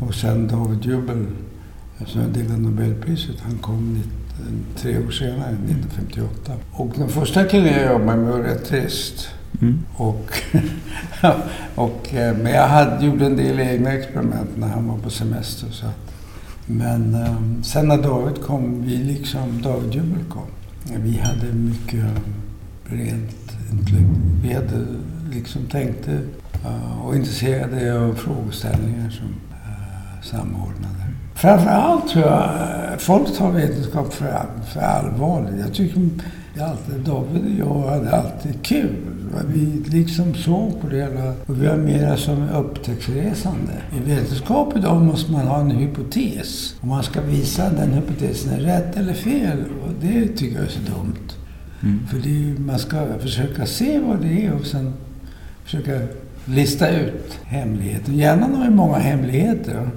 Och 0.00 0.14
sen 0.14 0.48
David 0.48 0.84
Jubel, 0.84 1.26
som 2.06 2.20
jag 2.20 2.30
delade 2.30 2.60
Nobelpriset, 2.60 3.40
han 3.40 3.58
kom 3.58 4.02
tre 4.76 4.98
år 4.98 5.10
senare, 5.10 5.50
1958. 5.50 6.52
Och 6.72 6.92
den 6.96 7.08
första 7.08 7.44
killen 7.44 7.72
jag 7.72 7.92
jobbade 7.92 8.18
med 8.18 8.32
var 8.32 8.38
rätt 8.38 8.64
trist. 8.64 9.28
Mm. 9.60 9.78
Och, 9.96 10.32
och, 11.74 12.14
eh, 12.14 12.36
men 12.36 12.52
jag 12.52 12.68
hade, 12.68 13.06
gjorde 13.06 13.26
en 13.26 13.36
del 13.36 13.60
egna 13.60 13.92
experiment 13.92 14.50
när 14.56 14.68
han 14.68 14.88
var 14.88 14.98
på 14.98 15.10
semester. 15.10 15.68
Så 15.70 15.86
att, 15.86 16.12
men 16.66 17.16
sen 17.64 17.88
när 17.88 18.02
David 18.02 18.42
kom, 18.42 18.82
vi 18.82 18.96
liksom, 18.96 19.62
David 19.62 19.94
Jubel 19.94 20.24
kom, 20.28 20.46
vi 20.96 21.18
hade 21.18 21.52
mycket 21.52 22.04
rent 22.84 23.56
intellekt. 23.70 24.08
Vi 24.42 24.52
hade 24.52 24.86
liksom 25.30 25.66
tänkte 25.66 26.20
eh, 26.64 27.00
och 27.00 27.16
intresserade 27.16 28.00
av 28.00 28.14
frågeställningar 28.14 29.10
som 29.10 29.26
eh, 29.52 30.22
samordnade. 30.22 31.07
Framförallt 31.38 32.08
tror 32.08 32.24
jag 32.24 32.42
eh, 32.42 32.98
folk 32.98 33.36
tar 33.36 33.50
vetenskap 33.50 34.14
för, 34.14 34.46
för 34.72 34.80
allvarligt. 34.80 35.60
Jag 35.60 35.74
tycker 35.74 36.00
alltid, 36.60 36.94
David 37.04 37.62
och 37.62 37.80
jag 37.84 37.90
hade 37.90 38.10
alltid 38.10 38.62
kul. 38.62 38.96
Vi 39.46 39.82
liksom 39.86 40.34
såg 40.34 40.80
på 40.80 40.88
det 40.88 40.96
hela 40.96 41.34
och 41.46 41.62
vi 41.62 41.66
var 41.66 41.76
mera 41.76 42.16
som 42.16 42.48
upptäcktsresande. 42.48 43.72
I 43.96 44.10
vetenskap 44.10 44.76
idag 44.76 45.02
måste 45.02 45.32
man 45.32 45.46
ha 45.46 45.60
en 45.60 45.70
hypotes. 45.70 46.74
Och 46.80 46.86
man 46.86 47.02
ska 47.02 47.20
visa 47.20 47.64
att 47.64 47.76
den 47.76 47.92
hypotesen 47.92 48.52
är 48.52 48.60
rätt 48.60 48.96
eller 48.96 49.14
fel. 49.14 49.64
Och 49.84 49.92
det 50.00 50.28
tycker 50.28 50.56
jag 50.56 50.64
är 50.64 50.70
så 50.70 50.80
dumt. 50.80 51.32
Mm. 51.82 52.06
För 52.06 52.18
är, 52.18 52.60
man 52.60 52.78
ska 52.78 53.06
försöka 53.20 53.66
se 53.66 53.98
vad 53.98 54.20
det 54.20 54.46
är 54.46 54.52
och 54.52 54.66
sen 54.66 54.92
försöka 55.64 56.00
lista 56.44 56.90
ut 56.90 57.38
hemligheten. 57.44 58.16
Hjärnan 58.16 58.54
har 58.54 58.64
ju 58.64 58.70
många 58.70 58.98
hemligheter. 58.98 59.90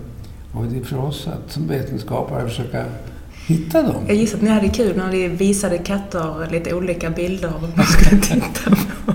Och 0.53 0.65
det 0.65 0.77
är 0.77 0.83
för 0.83 0.97
oss 0.97 1.27
att 1.27 1.51
som 1.51 1.67
vetenskapare 1.67 2.47
försöka 2.47 2.85
hitta 3.47 3.83
dem. 3.83 4.03
Jag 4.07 4.15
gissar 4.15 4.37
att 4.37 4.43
ni 4.43 4.49
hade 4.49 4.69
kul 4.69 4.97
när 4.97 5.11
ni 5.11 5.27
visade 5.27 5.77
katter 5.77 6.47
lite 6.51 6.73
olika 6.73 7.09
bilder 7.09 7.53
man 7.75 7.85
skulle 7.85 8.21
titta 8.21 8.69
på. 9.05 9.13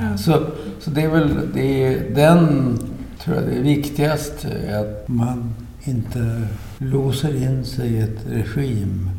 Ja, 0.00 0.18
så, 0.18 0.46
så 0.80 0.90
det 0.90 1.02
är 1.02 1.08
väl 1.08 1.52
det 1.54 1.84
är, 1.84 2.14
den, 2.14 2.78
tror 3.24 3.36
jag, 3.36 3.44
det 3.44 3.60
viktigaste. 3.60 4.48
Att 4.80 5.08
man 5.08 5.54
inte 5.84 6.42
låser 6.78 7.42
in 7.42 7.64
sig 7.64 7.88
i 7.88 8.00
ett 8.00 8.26
regim 8.30 9.10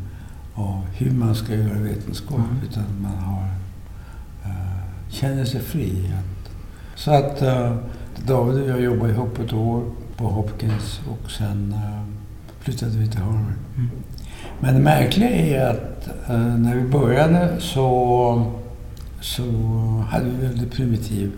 av 0.54 0.86
hur 0.96 1.10
man 1.10 1.34
ska 1.34 1.54
göra 1.54 1.78
vetenskap. 1.78 2.38
Mm. 2.38 2.60
Utan 2.70 2.84
man 3.02 3.12
har, 3.12 3.44
eh, 4.44 5.10
känner 5.10 5.44
sig 5.44 5.60
fri. 5.60 6.12
Att, 6.18 6.50
så 7.00 7.10
att 7.10 7.42
eh, 7.42 7.76
David 8.26 8.62
och 8.62 8.68
jag 8.70 8.80
jobbade 8.80 9.12
ihop 9.12 9.38
ett 9.38 9.52
år 9.52 9.82
på 10.16 10.24
Hopkins 10.26 11.00
och 11.10 11.30
sen 11.30 11.72
eh, 11.72 12.02
flyttade 12.60 12.92
vi 12.98 13.08
till 13.08 13.20
Harvard. 13.20 13.52
Mm. 13.76 13.90
Men 14.60 14.74
det 14.74 14.80
märkliga 14.80 15.30
är 15.30 15.70
att 15.70 16.08
eh, 16.28 16.38
när 16.56 16.74
vi 16.76 16.82
började 16.82 17.60
så, 17.60 18.52
så 19.20 19.42
hade 20.10 20.24
vi 20.24 20.46
väldigt 20.46 20.72
primitiv 20.72 21.32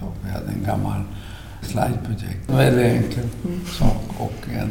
sak. 0.00 0.14
Vi 0.24 0.30
hade 0.30 0.46
en 0.46 0.64
gammal 0.66 1.00
slideprojekt. 1.62 2.50
En 2.50 2.56
väldigt 2.56 2.86
enkel 2.86 3.24
Mm. 3.44 3.60
sak 3.78 4.02
och 4.18 4.48
en 4.60 4.70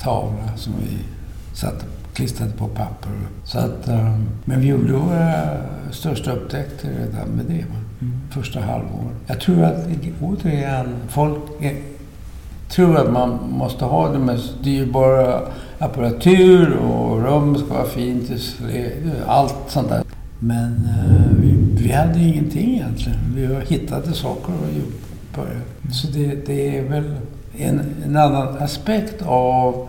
tavla 0.00 0.56
som 0.56 0.72
vi 0.80 0.98
satte, 1.52 1.84
klistrade 2.14 2.52
på 2.52 2.68
papper. 2.68 3.12
Så 3.44 3.58
att, 3.58 3.88
eh, 3.88 4.18
men 4.44 4.60
vi 4.60 4.66
gjorde 4.66 4.92
våra 4.92 5.42
största 5.90 6.32
upptäckter 6.32 6.88
redan 6.88 7.28
med 7.28 7.44
det. 7.48 7.64
Mm. 8.00 8.14
Första 8.30 8.60
halvåret. 8.60 9.16
Jag 9.26 9.40
tror 9.40 9.62
att, 9.64 9.86
återigen, 10.22 10.86
folk 11.08 11.38
är, 11.60 11.74
tror 12.68 12.96
att 12.96 13.12
man 13.12 13.38
måste 13.50 13.84
ha 13.84 14.08
det 14.12 14.18
mest 14.18 14.64
dyrbara 14.64 15.40
apparatur 15.78 16.76
och 16.76 17.22
rum 17.22 17.56
ska 17.56 17.74
vara 17.74 17.86
fint, 17.86 18.30
allt 19.26 19.54
sånt 19.68 19.88
där. 19.88 20.02
Men 20.38 20.88
eh, 20.88 21.36
vi, 21.40 21.56
vi 21.82 21.92
hade 21.92 22.20
ingenting 22.20 22.74
egentligen. 22.74 23.18
Vi 23.34 23.60
hittade 23.74 24.12
saker 24.12 24.52
och 24.52 24.74
gjorde- 24.76 24.96
började. 25.34 25.60
Så 25.92 26.06
det, 26.06 26.46
det 26.46 26.78
är 26.78 26.82
väl 26.88 27.14
en, 27.58 27.80
en 28.04 28.16
annan 28.16 28.56
aspekt 28.58 29.22
av 29.26 29.88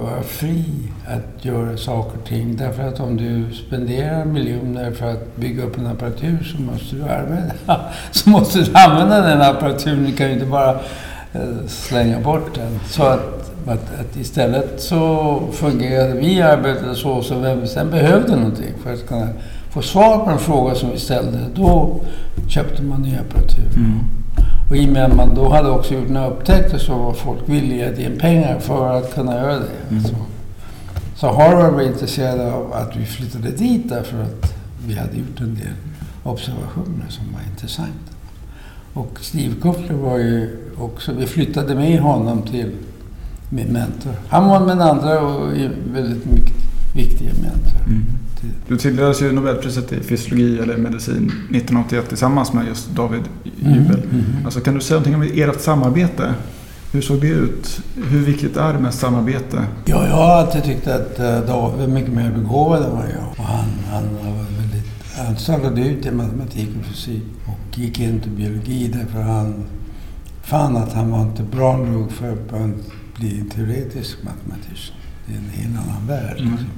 vara 0.00 0.22
fri 0.22 0.64
att 1.06 1.44
göra 1.44 1.76
saker 1.76 2.18
och 2.18 2.28
ting. 2.28 2.56
Därför 2.56 2.82
att 2.82 3.00
om 3.00 3.16
du 3.16 3.54
spenderar 3.54 4.24
miljoner 4.24 4.90
för 4.90 5.12
att 5.12 5.36
bygga 5.36 5.64
upp 5.64 5.78
en 5.78 5.86
apparatur 5.86 6.54
så 6.56 6.62
måste 6.62 6.96
du 6.96 7.02
använda, 7.02 7.54
Så 8.10 8.30
måste 8.30 8.58
du 8.58 8.74
använda 8.74 9.20
den 9.20 9.42
apparaturen. 9.42 10.04
Du 10.04 10.12
kan 10.12 10.26
ju 10.26 10.32
inte 10.32 10.46
bara 10.46 10.70
eh, 11.32 11.66
slänga 11.66 12.20
bort 12.20 12.54
den. 12.54 12.80
Så 12.86 13.02
att, 13.02 13.52
att, 13.66 14.00
att 14.00 14.16
istället 14.16 14.80
så 14.80 15.40
fungerade 15.52 16.12
vi 16.12 16.42
arbetade 16.42 16.94
så, 16.94 17.22
så 17.22 17.38
vem 17.38 17.60
vi 17.60 17.66
sen 17.66 17.90
behövde 17.90 18.36
någonting 18.36 18.74
för 18.82 18.92
att 18.92 19.06
kunna 19.06 19.28
få 19.70 19.82
svar 19.82 20.18
på 20.18 20.30
en 20.30 20.38
fråga 20.38 20.74
som 20.74 20.90
vi 20.90 20.98
ställde, 20.98 21.38
då 21.54 22.00
köpte 22.48 22.82
man 22.82 23.02
ny 23.02 23.16
apparatur. 23.16 23.76
Mm. 23.76 24.00
Och 24.70 24.76
i 24.76 24.86
och 24.86 24.92
med 24.92 25.04
att 25.04 25.16
man 25.16 25.34
då 25.34 25.48
hade 25.48 25.70
också 25.70 25.94
gjort 25.94 26.08
några 26.08 26.28
upptäckter 26.28 26.78
så 26.78 26.98
var 26.98 27.12
folk 27.12 27.40
villiga 27.46 27.88
att 27.88 27.98
ge 27.98 28.10
pengar 28.10 28.58
för 28.60 28.98
att 28.98 29.14
kunna 29.14 29.34
göra 29.34 29.58
det. 29.58 29.90
Mm. 29.90 30.04
Så, 30.04 30.14
så 31.16 31.32
Harvard 31.32 31.72
var 31.72 31.82
intresserade 31.82 32.52
av 32.52 32.72
att 32.72 32.96
vi 32.96 33.06
flyttade 33.06 33.50
dit 33.50 33.88
därför 33.88 34.22
att 34.22 34.54
vi 34.86 34.94
hade 34.94 35.16
gjort 35.16 35.40
en 35.40 35.54
del 35.54 35.74
observationer 36.22 37.06
som 37.08 37.24
var 37.32 37.40
intressanta. 37.50 38.14
Och 38.94 39.18
Steve 39.20 39.54
Koffler 39.60 39.94
var 39.94 40.18
ju 40.18 40.56
också, 40.78 41.12
vi 41.12 41.26
flyttade 41.26 41.74
med 41.74 42.00
honom 42.00 42.42
till 42.42 42.70
min 43.50 43.66
mentor. 43.66 44.12
Han 44.28 44.48
var 44.48 44.60
min 44.60 44.80
andra 44.80 45.20
och 45.20 45.52
väldigt 45.92 46.24
mycket 46.24 46.54
viktiga 46.94 47.30
mentor. 47.32 47.80
Mm. 47.86 48.04
Du 48.68 48.76
tilldelades 48.76 49.22
ju 49.22 49.32
Nobelpriset 49.32 49.92
i 49.92 50.00
fysiologi 50.00 50.58
eller 50.58 50.76
medicin 50.76 51.14
1981 51.50 52.08
tillsammans 52.08 52.52
med 52.52 52.66
just 52.66 52.90
David 52.90 53.22
Mm, 53.62 53.74
Jubel. 53.74 54.02
mm. 54.12 54.24
Alltså, 54.44 54.60
kan 54.60 54.74
du 54.74 54.80
säga 54.80 55.00
någonting 55.00 55.14
om 55.14 55.50
ert 55.50 55.60
samarbete? 55.60 56.34
Hur 56.92 57.00
såg 57.00 57.20
det 57.20 57.28
ut? 57.28 57.80
Hur 58.10 58.20
viktigt 58.24 58.56
är 58.56 58.72
det 58.72 58.78
med 58.78 58.94
samarbete? 58.94 59.64
Ja, 59.84 60.06
jag 60.06 60.14
har 60.14 60.30
alltid 60.30 60.64
tyckt 60.64 60.86
att 60.86 61.18
eh, 61.18 61.40
David 61.40 61.80
var 61.80 61.86
mycket 61.86 62.12
mer 62.12 62.30
begåvad 62.30 62.82
än 62.82 62.90
vad 62.90 63.04
jag. 63.04 63.28
Och 63.38 63.44
han, 63.44 63.64
han 63.90 64.02
var 64.14 64.44
väldigt... 64.60 64.90
Han 65.26 65.36
startade 65.36 65.80
ut 65.80 66.06
i 66.06 66.10
matematik 66.10 66.68
och 66.80 66.86
fysik 66.86 67.22
och 67.46 67.78
gick 67.78 68.00
inte 68.00 68.28
biologi 68.28 68.88
därför 68.94 69.20
han 69.22 69.64
fann 70.42 70.76
att 70.76 70.92
han 70.92 71.10
var 71.10 71.22
inte 71.22 71.42
bra 71.42 71.76
nog 71.76 72.12
för 72.12 72.32
att 72.32 72.50
bli 73.18 73.40
en 73.40 73.50
teoretisk 73.50 74.16
matematiker. 74.24 74.94
Det 75.26 75.34
är 75.34 75.66
en 75.66 75.78
annan 75.78 76.06
värld. 76.06 76.36
Mm. 76.38 76.50
Liksom. 76.50 76.70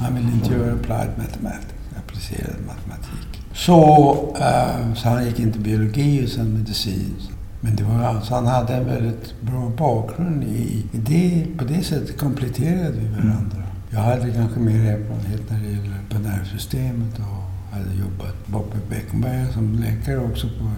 Han 0.00 0.14
ville 0.14 0.32
inte 0.32 0.54
göra 0.54 0.72
applied 0.72 1.10
mathematics, 1.18 1.74
applicerad 1.98 2.56
matematik. 2.66 3.42
Så, 3.54 4.12
eh, 4.40 4.94
så 4.94 5.08
han 5.08 5.24
gick 5.24 5.38
inte 5.38 5.58
biologi 5.58 6.26
och 6.26 6.28
sen 6.28 6.54
medicin. 6.54 7.14
Men 7.60 7.76
det 7.76 7.84
var 7.84 8.04
alltså, 8.04 8.34
han 8.34 8.46
hade 8.46 8.74
en 8.74 8.86
väldigt 8.86 9.40
bra 9.40 9.72
bakgrund 9.78 10.44
i, 10.44 10.84
i 10.92 10.98
det. 10.98 11.46
På 11.58 11.64
det 11.64 11.82
sättet 11.82 12.18
kompletterade 12.18 12.92
vi 12.92 13.08
varandra. 13.08 13.62
Jag 13.90 14.00
hade 14.00 14.30
kanske 14.32 14.60
mer 14.60 14.84
erfarenhet 14.84 15.50
när 15.50 15.58
det 15.58 15.70
gäller 15.70 16.00
på 16.10 16.18
nervsystemet 16.18 17.18
och 17.18 17.76
hade 17.76 17.94
jobbat 17.94 18.46
Boppe 18.46 18.76
Beckenberg 18.90 19.52
som 19.52 19.74
läkare 19.74 20.18
också 20.18 20.46
på 20.48 20.70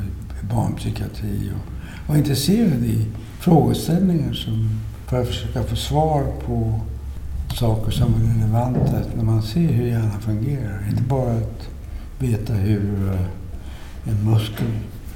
barnpsykiatri 0.54 1.50
och 1.54 1.72
var 2.08 2.16
intresserad 2.16 2.84
i 2.84 3.06
frågeställningar 3.38 4.32
som, 4.32 4.80
för 5.06 5.22
att 5.22 5.28
försöka 5.28 5.62
få 5.62 5.76
svar 5.76 6.24
på 6.46 6.80
saker 7.52 7.90
som 7.90 8.14
är 8.14 8.34
relevanta 8.42 8.96
när 9.16 9.24
man 9.24 9.42
ser 9.42 9.60
hur 9.68 9.86
hjärnan 9.86 10.20
fungerar. 10.20 10.80
Inte 10.90 11.02
bara 11.02 11.32
att 11.32 11.68
veta 12.18 12.52
hur 12.52 13.08
eh, 13.12 14.10
en 14.12 14.30
muskel, 14.30 14.66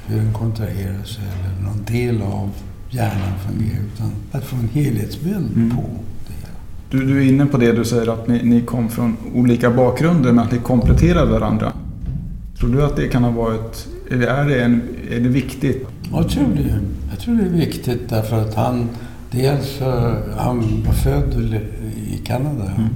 hur 0.06 0.16
den 0.16 0.32
kontraherar 0.32 1.04
sig 1.04 1.24
eller 1.24 1.64
någon 1.68 1.84
del 1.84 2.22
av 2.22 2.50
hjärnan 2.90 3.38
fungerar 3.48 3.82
utan 3.94 4.12
att 4.32 4.44
få 4.44 4.56
en 4.56 4.68
helhetsbild 4.68 5.56
Mm. 5.56 5.76
på 5.76 5.82
det 6.26 6.32
hela. 6.34 6.52
Du, 7.06 7.14
du 7.14 7.22
är 7.24 7.28
inne 7.32 7.46
på 7.46 7.56
det 7.58 7.72
du 7.72 7.84
säger 7.84 8.12
att 8.12 8.28
ni, 8.28 8.42
ni 8.42 8.60
kom 8.60 8.88
från 8.88 9.16
olika 9.34 9.70
bakgrunder 9.70 10.32
men 10.32 10.44
att 10.44 10.52
ni 10.52 10.58
kompletterar 10.58 11.26
varandra. 11.26 11.72
Tror 12.58 12.70
du 12.72 12.84
att 12.84 12.96
det 12.96 13.08
kan 13.08 13.24
ha 13.24 13.30
varit 13.30 13.88
Är 14.10 14.16
det, 14.16 14.62
en, 14.62 14.82
är 15.10 15.20
det 15.20 15.28
viktigt? 15.28 15.86
Jag 16.12 16.28
tror 16.28 16.46
det. 16.56 16.78
Jag 17.10 17.18
tror 17.20 17.34
det 17.34 17.42
är 17.44 17.48
viktigt 17.66 18.08
därför 18.08 18.40
att 18.40 18.54
han 18.54 18.88
dels 19.30 19.80
han 20.36 20.82
var 20.86 20.92
född 20.92 21.54
i 21.96 22.22
Kanada 22.24 22.64
mm. 22.64 22.88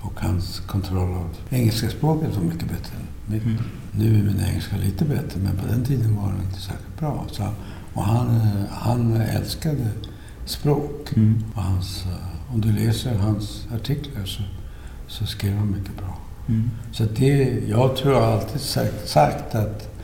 och, 0.00 0.06
och 0.06 0.20
hans 0.20 0.60
kontroll 0.60 1.14
av 1.14 1.36
engelska 1.50 1.88
språket 1.88 2.36
var 2.36 2.44
mycket 2.44 2.68
bättre. 2.68 2.96
Mm. 3.28 3.58
Nu 3.92 4.18
är 4.18 4.22
min 4.22 4.40
engelska 4.48 4.76
lite 4.76 5.04
bättre 5.04 5.40
men 5.40 5.56
på 5.56 5.66
den 5.66 5.84
tiden 5.84 6.16
var 6.16 6.28
den 6.28 6.42
inte 6.46 6.60
särskilt 6.60 6.98
bra. 6.98 7.24
Så, 7.32 7.42
och 7.94 8.04
han, 8.04 8.40
han 8.70 9.16
älskade 9.16 9.88
språk. 10.44 11.12
Mm. 11.16 11.44
Och 11.54 11.62
hans, 11.62 12.04
om 12.52 12.60
du 12.60 12.72
läser 12.72 13.14
hans 13.14 13.66
artiklar 13.74 14.24
så, 14.24 14.42
så 15.06 15.26
skrev 15.26 15.56
han 15.56 15.70
mycket 15.70 15.96
bra. 15.96 16.18
Mm. 16.48 16.70
Så 16.92 17.04
det, 17.16 17.62
jag 17.68 17.96
tror 17.96 18.14
jag 18.14 18.22
alltid 18.22 18.60
sagt, 18.60 19.08
sagt 19.08 19.54
att 19.54 19.96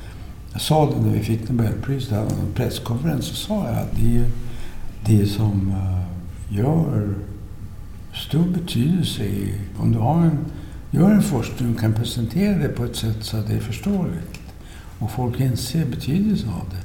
jag 0.53 0.61
sa 0.61 0.91
det 0.91 1.01
när 1.01 1.13
vi 1.13 1.21
fick 1.21 1.49
Nobelpriset, 1.49 2.13
en 2.13 2.53
presskonferens, 2.55 3.27
så 3.27 3.35
sa 3.35 3.67
jag 3.67 3.79
att 3.79 3.97
det 3.97 4.17
är 4.17 4.25
det 5.07 5.27
som 5.27 5.71
uh, 5.71 6.57
gör 6.57 7.15
stor 8.15 8.45
betydelse 8.45 9.25
i, 9.25 9.55
om 9.79 9.93
du 9.93 9.99
har 9.99 10.17
en, 10.17 10.39
gör 10.91 11.11
en 11.11 11.23
forskning 11.23 11.75
och 11.75 11.81
kan 11.81 11.93
presentera 11.93 12.59
det 12.59 12.69
på 12.69 12.85
ett 12.85 12.97
sätt 12.97 13.17
så 13.21 13.37
att 13.37 13.49
det 13.49 13.55
är 13.55 13.61
förståeligt 13.61 14.43
och 14.99 15.11
folk 15.11 15.41
inser 15.41 15.85
betydelsen 15.85 16.49
av 16.49 16.67
det. 16.71 16.83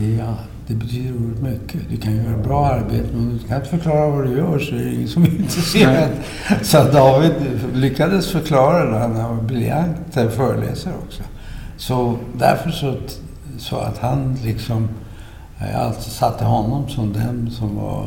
Det, 0.00 0.24
det 0.66 0.74
betyder 0.74 1.12
oerhört 1.12 1.42
mycket. 1.42 1.80
Du 1.90 1.96
kan 1.96 2.16
göra 2.16 2.36
bra 2.36 2.66
arbete 2.66 3.08
men 3.12 3.38
du 3.38 3.48
kan 3.48 3.56
inte 3.56 3.70
förklara 3.70 4.10
vad 4.10 4.24
du 4.26 4.36
gör 4.36 4.58
så 4.58 4.74
är 4.74 4.84
det 4.84 4.94
ingen 4.94 5.08
som 5.08 5.22
är 5.22 5.28
intresserad. 5.28 6.10
så 6.62 6.84
David 6.84 7.32
lyckades 7.74 8.30
förklara 8.30 8.90
det. 8.90 8.98
Han 8.98 9.36
var 9.36 9.42
briljant 9.42 10.14
föreläsare 10.14 10.94
också. 11.06 11.22
Så 11.76 12.18
därför 12.38 12.70
så, 12.70 12.96
så 13.58 13.76
att 13.76 13.98
han 13.98 14.36
liksom... 14.44 14.88
Jag 15.58 15.74
alltid 15.74 16.12
satte 16.12 16.44
honom 16.44 16.88
som 16.88 17.12
den 17.12 17.50
som 17.50 17.76
var 17.76 18.06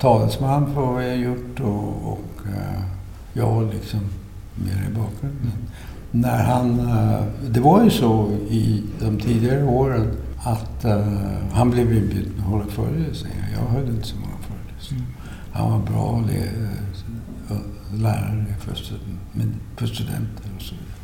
talesman 0.00 0.74
för 0.74 0.80
vad 0.80 1.04
jag 1.04 1.16
gjort 1.16 1.60
och, 1.60 2.12
och 2.12 2.46
uh, 2.46 2.82
jag 3.32 3.74
liksom 3.74 4.00
mer 4.54 4.86
i 4.90 4.94
bakgrunden. 4.94 5.52
När 6.10 6.44
han, 6.44 6.80
uh, 6.80 7.22
det 7.50 7.60
var 7.60 7.84
ju 7.84 7.90
så 7.90 8.30
i 8.50 8.82
de 9.00 9.20
tidigare 9.20 9.64
åren 9.64 10.10
att 10.38 10.84
uh, 10.84 11.52
han 11.52 11.70
blev 11.70 11.92
inbjuden 11.92 12.32
att 12.38 12.44
hålla 12.44 12.66
föreläsningar. 12.66 13.48
Jag 13.58 13.66
höll 13.66 13.88
inte 13.88 14.06
så 14.06 14.16
många 14.16 14.36
föreläsningar. 14.48 15.04
Mm. 15.04 15.14
Han 15.52 15.70
var 15.70 15.78
bra 15.78 16.24
lärare 17.94 18.54
för, 18.58 18.74
för 19.76 19.86
studenter 19.86 20.50
och 20.56 20.62
så 20.62 20.74
vidare. 20.74 20.98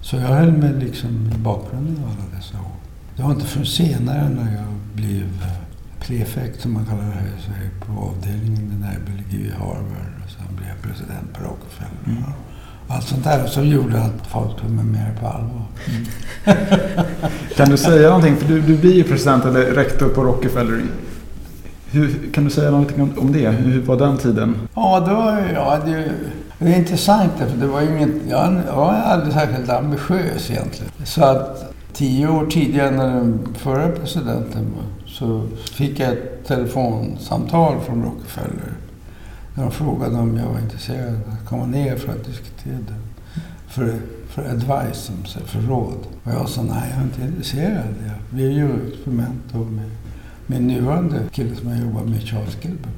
Så 0.00 0.16
jag 0.16 0.28
höll 0.28 0.52
mig 0.52 0.72
liksom 0.74 1.30
i 1.34 1.38
bakgrunden 1.38 2.04
alla 2.04 2.36
dessa 2.36 2.58
år. 2.58 2.83
Det 3.16 3.22
var 3.22 3.30
inte 3.30 3.46
förrän 3.46 3.66
senare 3.66 4.28
när 4.28 4.56
jag 4.56 4.66
blev 4.94 5.22
eh, 5.22 5.64
prefekt, 6.00 6.60
som 6.60 6.72
man 6.72 6.86
kallar 6.86 7.02
det 7.02 7.10
här, 7.10 7.70
på 7.86 8.02
avdelningen 8.02 8.72
i 8.72 8.80
närbiologi 8.80 9.48
i 9.48 9.50
Harvard. 9.58 10.14
Och 10.24 10.30
sen 10.30 10.56
blev 10.56 10.68
jag 10.68 10.82
president 10.82 11.32
på 11.32 11.44
Rockefeller. 11.44 12.18
Mm. 12.18 12.22
Allt 12.88 13.04
sånt 13.04 13.24
där 13.24 13.46
som 13.46 13.66
gjorde 13.66 14.00
att 14.00 14.26
folk 14.26 14.60
tog 14.60 14.70
mig 14.70 14.84
mer 14.84 15.14
på 15.20 15.26
allvar. 15.26 15.62
Mm. 15.86 16.56
kan 17.56 17.68
du 17.68 17.76
säga 17.76 18.08
någonting? 18.08 18.36
För 18.36 18.48
du, 18.48 18.60
du 18.60 18.76
blir 18.78 18.94
ju 18.94 19.04
president 19.04 19.44
eller 19.44 19.64
rektor 19.64 20.08
på 20.08 20.24
Rockefeller. 20.24 20.82
Hur, 21.90 22.32
kan 22.32 22.44
du 22.44 22.50
säga 22.50 22.70
någonting 22.70 23.02
om, 23.02 23.12
om 23.18 23.32
det? 23.32 23.48
Hur 23.48 23.82
var 23.82 23.96
den 23.96 24.18
tiden? 24.18 24.56
Ja, 24.74 25.00
det 25.00 25.14
var, 25.14 25.50
ja, 25.54 25.78
det, 25.84 26.12
det 26.58 26.72
är 26.74 26.78
intressant 26.78 27.32
för 27.38 27.56
det 27.56 27.66
var 27.66 27.80
ju 27.80 27.88
inget, 27.88 28.10
jag 28.28 28.62
var 28.76 28.92
aldrig 28.92 29.32
särskilt 29.32 29.70
ambitiös 29.70 30.50
egentligen. 30.50 30.92
Så 31.04 31.24
att 31.24 31.74
tio 31.94 32.28
år 32.28 32.46
tidigare 32.46 32.90
när 32.90 33.06
den 33.06 33.48
förra 33.54 33.88
presidenten 33.88 34.66
var 34.76 35.08
så 35.14 35.42
fick 35.72 36.00
jag 36.00 36.12
ett 36.12 36.46
telefonsamtal 36.46 37.80
från 37.80 38.02
Rockefeller. 38.02 38.72
Där 39.54 39.62
de 39.62 39.70
frågade 39.70 40.16
om 40.16 40.36
jag 40.36 40.46
var 40.46 40.58
intresserad 40.58 41.08
av 41.08 41.32
att 41.32 41.48
komma 41.48 41.66
ner 41.66 41.96
för 41.96 42.12
att 42.12 42.24
diskutera 42.24 42.74
det. 42.74 42.94
För, 43.68 43.94
för 44.28 44.42
advice, 44.42 45.10
för 45.46 45.60
råd. 45.60 45.98
Och 46.24 46.32
jag 46.32 46.48
sa 46.48 46.62
nej, 46.62 46.90
jag 46.90 46.98
är 46.98 47.04
inte 47.04 47.22
intresserad. 47.22 47.94
Vi 48.30 48.52
ju 48.52 48.88
experiment 48.92 49.54
med 49.54 49.90
min 50.46 50.66
nuvarande 50.66 51.20
kille 51.32 51.56
som 51.56 51.70
jag 51.70 51.80
jobbar 51.80 52.02
med, 52.02 52.22
Charles 52.22 52.56
Gilbert. 52.62 52.88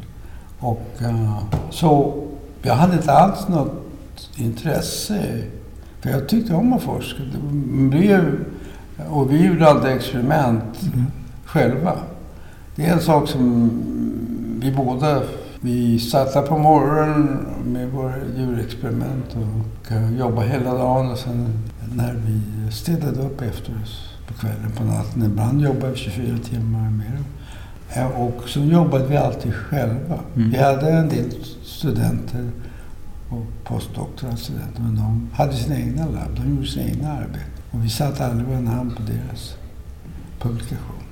Och 0.58 0.88
uh, 1.02 1.42
så 1.70 2.22
jag 2.62 2.74
hade 2.74 2.96
inte 2.96 3.12
alls 3.12 3.48
något 3.48 3.72
intresse. 4.36 5.42
För 6.00 6.10
jag 6.10 6.28
tyckte 6.28 6.54
om 6.54 6.72
att 6.72 6.82
forska 6.82 7.22
och 9.10 9.32
vi 9.32 9.46
gjorde 9.46 9.68
alltid 9.68 9.90
experiment 9.90 10.82
mm. 10.82 11.06
själva. 11.44 11.92
Det 12.74 12.86
är 12.86 12.92
en 12.92 13.00
sak 13.00 13.28
som 13.28 13.70
vi 14.60 14.72
båda 14.72 15.22
vi 15.60 15.98
satt 15.98 16.48
på 16.48 16.58
morgonen 16.58 17.46
med 17.64 17.90
våra 17.90 18.14
djurexperiment 18.36 19.36
och 19.36 19.92
jobbade 20.18 20.48
hela 20.48 20.74
dagen. 20.74 21.10
Och 21.10 21.18
sen 21.18 21.48
när 21.94 22.14
vi 22.14 22.40
städade 22.72 23.20
upp 23.20 23.42
efter 23.42 23.72
oss 23.82 24.14
på 24.26 24.34
kvällen, 24.34 24.72
på 24.76 24.84
natten. 24.84 25.22
Ibland 25.22 25.60
jobbade 25.60 25.92
vi 25.92 25.98
24 25.98 26.38
timmar 26.38 26.90
mer. 26.90 27.18
Och 28.16 28.48
så 28.48 28.60
jobbade 28.60 29.06
vi 29.06 29.16
alltid 29.16 29.54
själva. 29.54 30.18
Mm. 30.36 30.50
Vi 30.50 30.58
hade 30.58 30.90
en 30.90 31.08
del 31.08 31.30
studenter 31.62 32.50
och 33.30 33.64
postdoktorala 33.64 34.36
studenter, 34.36 34.82
men 34.82 34.96
de 34.96 35.30
hade 35.32 35.52
sina 35.52 35.76
egna 35.78 36.04
labb. 36.04 36.36
De 36.36 36.50
gjorde 36.50 36.66
sina 36.66 36.86
egna 36.86 37.12
arbeten. 37.12 37.55
Och 37.70 37.84
vi 37.84 37.88
satte 37.88 38.26
aldrig 38.26 38.48
vår 38.48 38.60
namn 38.60 38.94
på 38.96 39.02
deras 39.02 39.56
publikation. 40.38 41.02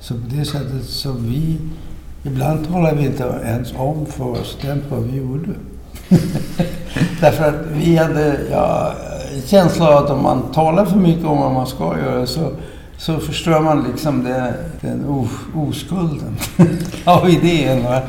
Så 0.00 0.14
på 0.14 0.20
det 0.30 0.44
sättet 0.44 0.84
så 0.84 1.12
vi... 1.12 1.58
Ibland 2.22 2.68
talar 2.68 2.94
vi 2.94 3.06
inte 3.06 3.40
ens 3.44 3.72
om 3.76 4.06
för 4.06 4.44
studenter 4.44 4.86
vad 4.90 5.02
vi 5.02 5.16
gjorde. 5.16 5.48
Därför 7.20 7.48
att 7.48 7.66
vi 7.72 7.96
hade 7.96 8.40
ja, 8.50 8.94
en 9.34 9.42
känsla 9.42 9.88
av 9.88 10.04
att 10.04 10.10
om 10.10 10.22
man 10.22 10.52
talar 10.52 10.84
för 10.84 10.98
mycket 10.98 11.24
om 11.24 11.38
vad 11.38 11.52
man 11.52 11.66
ska 11.66 11.98
göra 11.98 12.26
så 12.26 12.52
så 13.00 13.18
förstör 13.18 13.60
man 13.60 13.82
liksom 13.82 14.24
det, 14.24 14.54
den 14.80 15.04
oskulden 15.54 16.36
av 17.04 17.30
idén. 17.30 17.84
Va? 17.84 18.00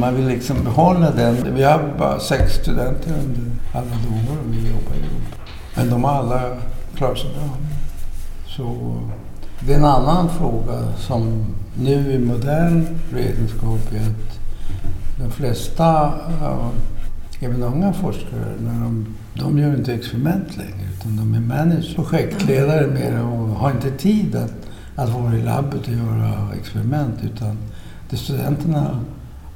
Man 0.00 0.14
vill 0.14 0.26
liksom 0.26 0.64
behålla 0.64 1.10
den. 1.10 1.54
Vi 1.54 1.62
har 1.62 1.80
bara 1.98 2.20
sex 2.20 2.52
studenter 2.54 3.10
under 3.10 3.42
alla 3.74 3.90
de 3.90 4.32
år 4.32 4.38
vi 4.50 4.56
jobbar 4.56 4.94
ihop. 4.96 5.34
Men 5.74 5.90
de 5.90 6.04
har 6.04 6.12
alla 6.12 6.40
klarat 6.96 7.18
sig 7.18 7.30
bra. 7.30 7.56
Så 8.46 8.96
det 9.60 9.72
är 9.72 9.78
en 9.78 9.84
annan 9.84 10.28
fråga 10.28 10.92
som 10.96 11.44
nu 11.78 12.12
i 12.12 12.18
modern 12.18 12.86
vetenskap 13.12 13.92
är 13.92 14.00
att 14.00 14.40
de 15.18 15.30
flesta, 15.30 16.14
även 17.40 17.62
unga 17.62 17.92
forskare, 17.92 18.54
när 18.60 18.80
de, 18.80 19.06
de 19.34 19.58
gör 19.58 19.74
inte 19.74 19.94
experiment 19.94 20.56
längre 20.56 20.88
utan 20.98 21.16
de 21.16 21.34
är 21.34 21.40
managers, 21.40 21.94
projektledare 21.94 22.86
mer 22.86 23.22
och 23.22 23.48
har 23.48 23.70
inte 23.70 23.90
tid 23.90 24.36
att, 24.36 24.54
att 24.96 25.08
vara 25.08 25.36
i 25.36 25.42
labbet 25.42 25.88
och 25.88 25.94
göra 25.94 26.54
experiment 26.60 27.14
utan 27.22 27.58
det 28.10 28.16
studenterna 28.16 29.00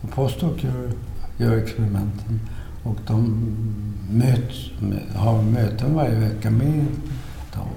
och 0.03 0.11
postdoc 0.11 0.63
gör, 0.63 0.91
gör 1.37 1.57
experimenten 1.57 2.41
och 2.83 2.97
de 3.07 3.47
möts, 4.11 4.71
har 5.17 5.43
möten 5.43 5.95
varje 5.95 6.15
vecka 6.15 6.51
med 6.51 6.87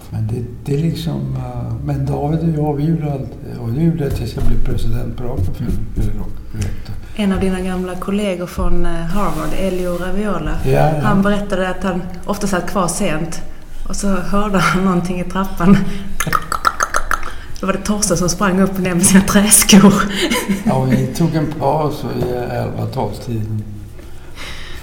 men 0.09 0.27
det, 0.27 0.43
det 0.65 0.73
är 0.73 0.81
liksom... 0.81 1.36
Uh, 1.36 1.73
men 1.86 2.05
David 2.05 2.39
och 2.39 2.63
jag, 2.63 2.73
vi 2.73 2.83
gjorde 2.83 3.12
allt. 3.13 3.31
Och 3.62 3.69
det 3.69 3.83
gjorde 3.83 4.03
jag 4.03 4.15
tills 4.15 4.36
jag 4.36 4.45
blev 4.45 4.65
president 4.65 5.17
på 5.17 5.23
Rockefeller. 5.23 5.71
En 7.15 7.31
av 7.31 7.39
dina 7.39 7.62
gamla 7.62 7.95
kollegor 7.95 8.45
från 8.45 8.86
eh, 8.86 8.91
Harvard, 8.91 9.49
Elio 9.59 9.97
Raviola, 9.97 10.51
ja, 10.65 10.71
ja. 10.71 10.99
han 11.01 11.21
berättade 11.21 11.69
att 11.69 11.83
han 11.83 12.01
ofta 12.25 12.47
satt 12.47 12.69
kvar 12.69 12.88
sent 12.88 13.41
och 13.89 13.95
så 13.95 14.07
hörde 14.07 14.57
han 14.57 14.86
någonting 14.86 15.19
i 15.19 15.23
trappan. 15.23 15.77
Då 17.59 17.67
var 17.67 17.73
det 17.73 17.79
Torsten 17.79 18.17
som 18.17 18.29
sprang 18.29 18.62
upp 18.62 18.73
och 18.73 18.79
ner 18.79 18.95
med 18.95 19.05
sina 19.05 19.21
träskor. 19.21 19.93
Ja, 20.63 20.83
vi 20.83 21.07
tog 21.07 21.36
en 21.36 21.51
paus 21.59 22.05
i 22.19 22.23
11-12-tiden 22.23 23.63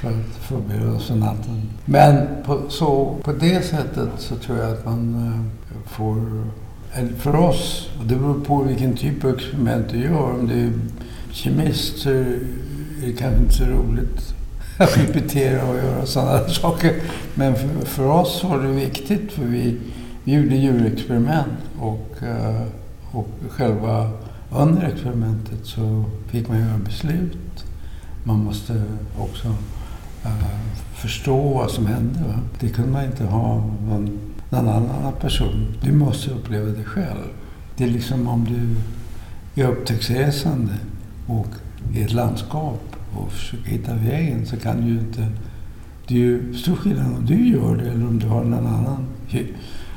för 0.01 0.09
att 0.09 0.40
förbereda 0.51 0.93
oss 0.93 1.11
natten. 1.11 1.63
Men 1.85 2.27
på, 2.47 2.61
så, 2.69 3.17
på 3.23 3.33
det 3.33 3.65
sättet 3.65 4.09
så 4.19 4.37
tror 4.37 4.59
jag 4.59 4.73
att 4.73 4.85
man 4.85 5.15
eh, 5.27 5.91
får... 5.91 6.17
Eh, 6.95 7.09
för 7.19 7.37
oss, 7.37 7.91
och 8.01 8.07
det 8.07 8.17
beror 8.17 8.41
på 8.41 8.63
vilken 8.63 8.97
typ 8.97 9.25
av 9.25 9.35
experiment 9.35 9.89
du 9.91 9.99
gör. 9.99 10.33
Om 10.41 10.47
du 10.47 10.67
är 10.67 10.73
kemist 11.33 11.99
så 11.99 12.11
är 12.11 12.39
det 13.07 13.13
kanske 13.13 13.41
inte 13.41 13.55
så 13.55 13.65
roligt 13.65 14.35
att 14.79 14.99
repetera 14.99 15.65
och 15.69 15.77
göra 15.77 16.07
sådana 16.07 16.49
saker. 16.49 16.95
Men 17.35 17.55
för, 17.55 17.87
för 17.87 18.07
oss 18.07 18.45
var 18.45 18.59
det 18.59 18.69
viktigt 18.69 19.33
för 19.33 19.45
vi, 19.45 19.77
vi 20.25 20.35
gjorde 20.35 20.57
djurexperiment 20.57 21.59
och, 21.81 22.23
eh, 22.23 22.63
och 23.13 23.29
själva 23.51 24.11
under 24.51 24.83
experimentet 24.83 25.67
så 25.67 26.05
fick 26.27 26.49
man 26.49 26.61
göra 26.61 26.79
beslut. 26.79 27.65
Man 28.25 28.45
måste 28.45 28.83
också 29.19 29.55
Eh, 30.25 30.31
förstå 30.95 31.55
vad 31.55 31.71
som 31.71 31.87
hände. 31.87 32.19
Va? 32.29 32.41
Det 32.61 32.69
kunde 32.69 32.91
man 32.91 33.05
inte 33.05 33.25
ha 33.25 33.55
någon 33.89 34.19
någon 34.51 34.69
annan 34.69 35.13
person. 35.21 35.67
Du 35.83 35.93
måste 35.93 36.31
uppleva 36.31 36.67
det 36.67 36.85
själv. 36.85 37.29
Det 37.77 37.85
är 37.85 37.89
liksom 37.89 38.29
om 38.29 38.45
du 38.45 39.63
är 39.63 39.69
upptäcktsresande 39.69 40.73
och 41.27 41.49
i 41.95 42.03
ett 42.03 42.13
landskap 42.13 42.97
och 43.17 43.33
försöker 43.33 43.71
hitta 43.71 43.95
vägen 43.95 44.47
så 44.47 44.57
kan 44.57 44.81
du 44.81 44.93
ju 44.93 44.99
inte... 44.99 45.27
Det 46.09 46.15
är 46.15 46.19
ju 46.19 46.55
stor 46.55 46.77
skillnad 46.77 47.07
om 47.17 47.27
du 47.27 47.49
gör 47.49 47.77
det 47.77 47.91
eller 47.91 48.07
om 48.07 48.19
du 48.19 48.27
har 48.27 48.45
någon 48.45 48.67
annan 48.67 49.07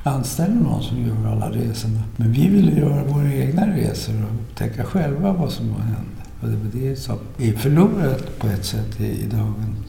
anställer 0.03 0.55
någon 0.55 0.83
som 0.83 1.07
gör 1.07 1.31
alla 1.31 1.49
resorna. 1.49 2.03
Men 2.15 2.31
vi 2.31 2.47
ville 2.47 2.71
göra 2.71 3.03
våra 3.03 3.33
egna 3.33 3.67
resor 3.67 4.13
och 4.13 4.33
upptäcka 4.33 4.83
själva 4.83 5.33
vad 5.33 5.51
som 5.51 5.69
har 5.69 5.81
hänt. 5.81 6.07
Och 6.41 6.49
det 6.49 6.55
var 6.55 6.89
det 6.89 6.95
som 6.95 7.17
är 7.38 7.53
förlorat 7.53 8.39
på 8.39 8.47
ett 8.47 8.65
sätt 8.65 8.99
i, 8.99 9.05
i 9.05 9.25
dagens 9.25 9.83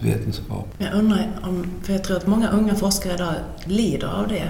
vetenskap. 0.00 0.68
Jag 0.78 0.94
undrar 0.94 1.26
om, 1.42 1.66
för 1.82 1.92
jag 1.92 2.04
tror 2.04 2.16
att 2.16 2.26
många 2.26 2.50
unga 2.50 2.74
forskare 2.74 3.14
idag 3.14 3.34
lider 3.64 4.08
av 4.08 4.28
det. 4.28 4.48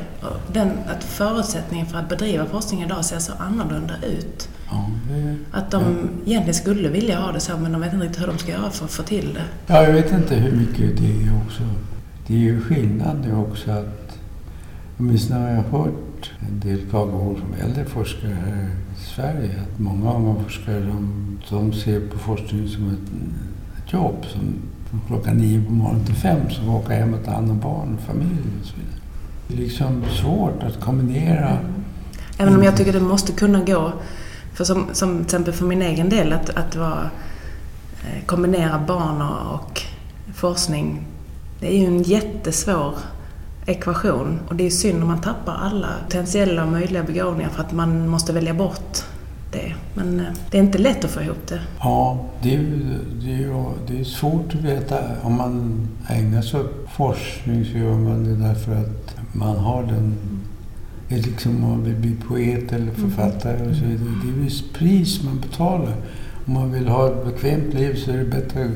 Den, 0.53 0.71
att 0.89 1.05
förutsättningen 1.05 1.87
för 1.87 1.99
att 1.99 2.09
bedriva 2.09 2.47
forskning 2.47 2.83
idag 2.83 3.05
ser 3.05 3.19
så 3.19 3.33
annorlunda 3.39 3.95
ut. 4.07 4.49
Ja, 4.71 4.91
det, 5.09 5.37
Att 5.53 5.71
de 5.71 5.83
ja. 5.83 6.31
egentligen 6.31 6.55
skulle 6.55 6.89
vilja 6.89 7.21
ha 7.21 7.33
det 7.33 7.41
så, 7.41 7.57
men 7.59 7.73
de 7.73 7.81
vet 7.81 7.93
inte 7.93 8.05
riktigt 8.07 8.23
hur 8.23 8.27
de 8.27 8.39
ska 8.39 8.53
göra 8.53 8.71
för 8.71 8.85
att 8.85 8.91
få 8.91 9.03
till 9.03 9.35
det. 9.35 9.75
Ja, 9.75 9.83
jag 9.83 9.93
vet 9.93 10.13
inte 10.13 10.35
hur 10.35 10.53
mycket 10.53 10.97
det 10.99 11.07
är 11.07 11.43
också. 11.47 11.63
Det 12.27 12.35
är 12.35 12.39
ju 12.39 12.61
skillnad 12.61 13.21
nu 13.21 13.37
också 13.37 13.71
att, 13.71 14.19
åtminstone 14.99 15.41
har 15.41 15.49
jag 15.49 15.63
hört 15.79 16.31
en 16.49 16.61
del 16.61 16.81
klagomål 16.91 17.37
från 17.37 17.55
äldre 17.55 17.85
forskare 17.85 18.37
här 18.47 18.71
i 18.97 19.05
Sverige, 19.15 19.51
att 19.63 19.79
många 19.79 20.15
unga 20.15 20.43
forskare 20.45 20.81
de, 20.81 21.39
de 21.51 21.73
ser 21.73 22.01
på 22.01 22.19
forskning 22.19 22.69
som 22.69 22.91
ett, 22.91 23.11
ett 23.85 23.93
jobb, 23.93 24.27
som 24.33 24.55
klockan 25.07 25.37
nio 25.37 25.65
på 25.65 25.73
morgonen 25.73 26.05
till 26.05 26.15
fem, 26.15 26.51
som 26.51 26.69
åka 26.69 26.95
hem 26.95 27.15
och 27.15 27.25
ta 27.25 27.31
hand 27.31 27.51
om 27.51 27.61
barn 27.61 27.99
och 27.99 28.07
familj 28.07 28.43
och 28.61 28.67
så 28.67 28.75
vidare. 28.77 29.01
Det 29.49 29.55
är 29.55 29.59
liksom 29.59 30.05
svårt 30.23 30.63
att 30.63 30.81
kombinera. 30.81 31.49
Mm. 31.49 31.85
Även 32.39 32.57
om 32.57 32.63
jag 32.63 32.77
tycker 32.77 32.93
det 32.93 33.01
måste 33.01 33.33
kunna 33.33 33.65
gå, 33.65 33.93
för 34.55 34.65
som, 34.65 34.87
som 34.93 35.15
till 35.17 35.25
exempel 35.25 35.55
för 35.55 35.65
min 35.65 35.83
egen 35.83 36.09
del, 36.09 36.33
att, 36.33 36.51
att 36.51 36.77
vara, 36.77 37.11
eh, 38.03 38.25
kombinera 38.27 38.79
barn 38.87 39.23
och, 39.23 39.55
och 39.55 39.83
forskning. 40.35 41.07
Det 41.61 41.77
är 41.77 41.79
ju 41.79 41.87
en 41.87 42.03
jättesvår 42.03 42.95
ekvation 43.67 44.41
och 44.49 44.57
det 44.57 44.67
är 44.67 44.71
synd 44.71 45.03
om 45.03 45.09
man 45.09 45.21
tappar 45.21 45.55
alla 45.55 45.89
potentiella 46.05 46.65
och 46.65 46.73
möjliga 46.73 47.03
begåvningar 47.03 47.51
för 47.51 47.63
att 47.63 47.73
man 47.73 48.09
måste 48.09 48.33
välja 48.33 48.55
bort 48.55 49.05
det. 49.57 49.75
Men 49.95 50.21
eh, 50.21 50.27
det 50.51 50.59
är 50.59 50.63
inte 50.63 50.79
lätt 50.79 51.05
att 51.05 51.11
få 51.11 51.23
ihop 51.23 51.47
det. 51.49 51.61
Ja, 51.81 52.25
det 52.43 52.55
är, 52.55 52.61
det, 53.23 53.35
är, 53.35 53.65
det 53.89 54.01
är 54.01 54.05
svårt 54.05 54.55
att 54.55 54.61
veta. 54.61 54.99
Om 55.23 55.37
man 55.37 55.89
ägnar 56.09 56.43
sig 56.43 56.61
åt 56.61 56.89
forskning 56.97 57.65
så 57.65 57.79
gör 57.79 57.95
man 57.95 58.25
det 58.25 58.47
därför 58.49 58.73
att 58.73 59.17
man 59.33 59.57
har 59.57 59.83
den... 59.83 60.15
Det 61.09 61.15
är 61.15 61.23
liksom 61.23 61.65
om 61.65 61.71
man 61.71 61.85
vill 61.85 61.95
bli 61.95 62.17
poet 62.29 62.73
eller 62.73 62.93
författare 62.93 63.71
och 63.71 63.77
så 63.77 63.85
vidare. 63.85 64.09
Det 64.25 64.29
är 64.29 64.45
visst 64.45 64.75
pris 64.75 65.23
man 65.25 65.41
betalar. 65.41 65.97
Om 66.47 66.55
man 66.55 66.73
vill 66.73 66.89
ha 66.89 67.07
ett 67.07 67.25
bekvämt 67.25 67.75
liv 67.75 67.95
så 67.95 68.11
är 68.11 68.17
det 68.17 68.25
bättre 68.25 68.71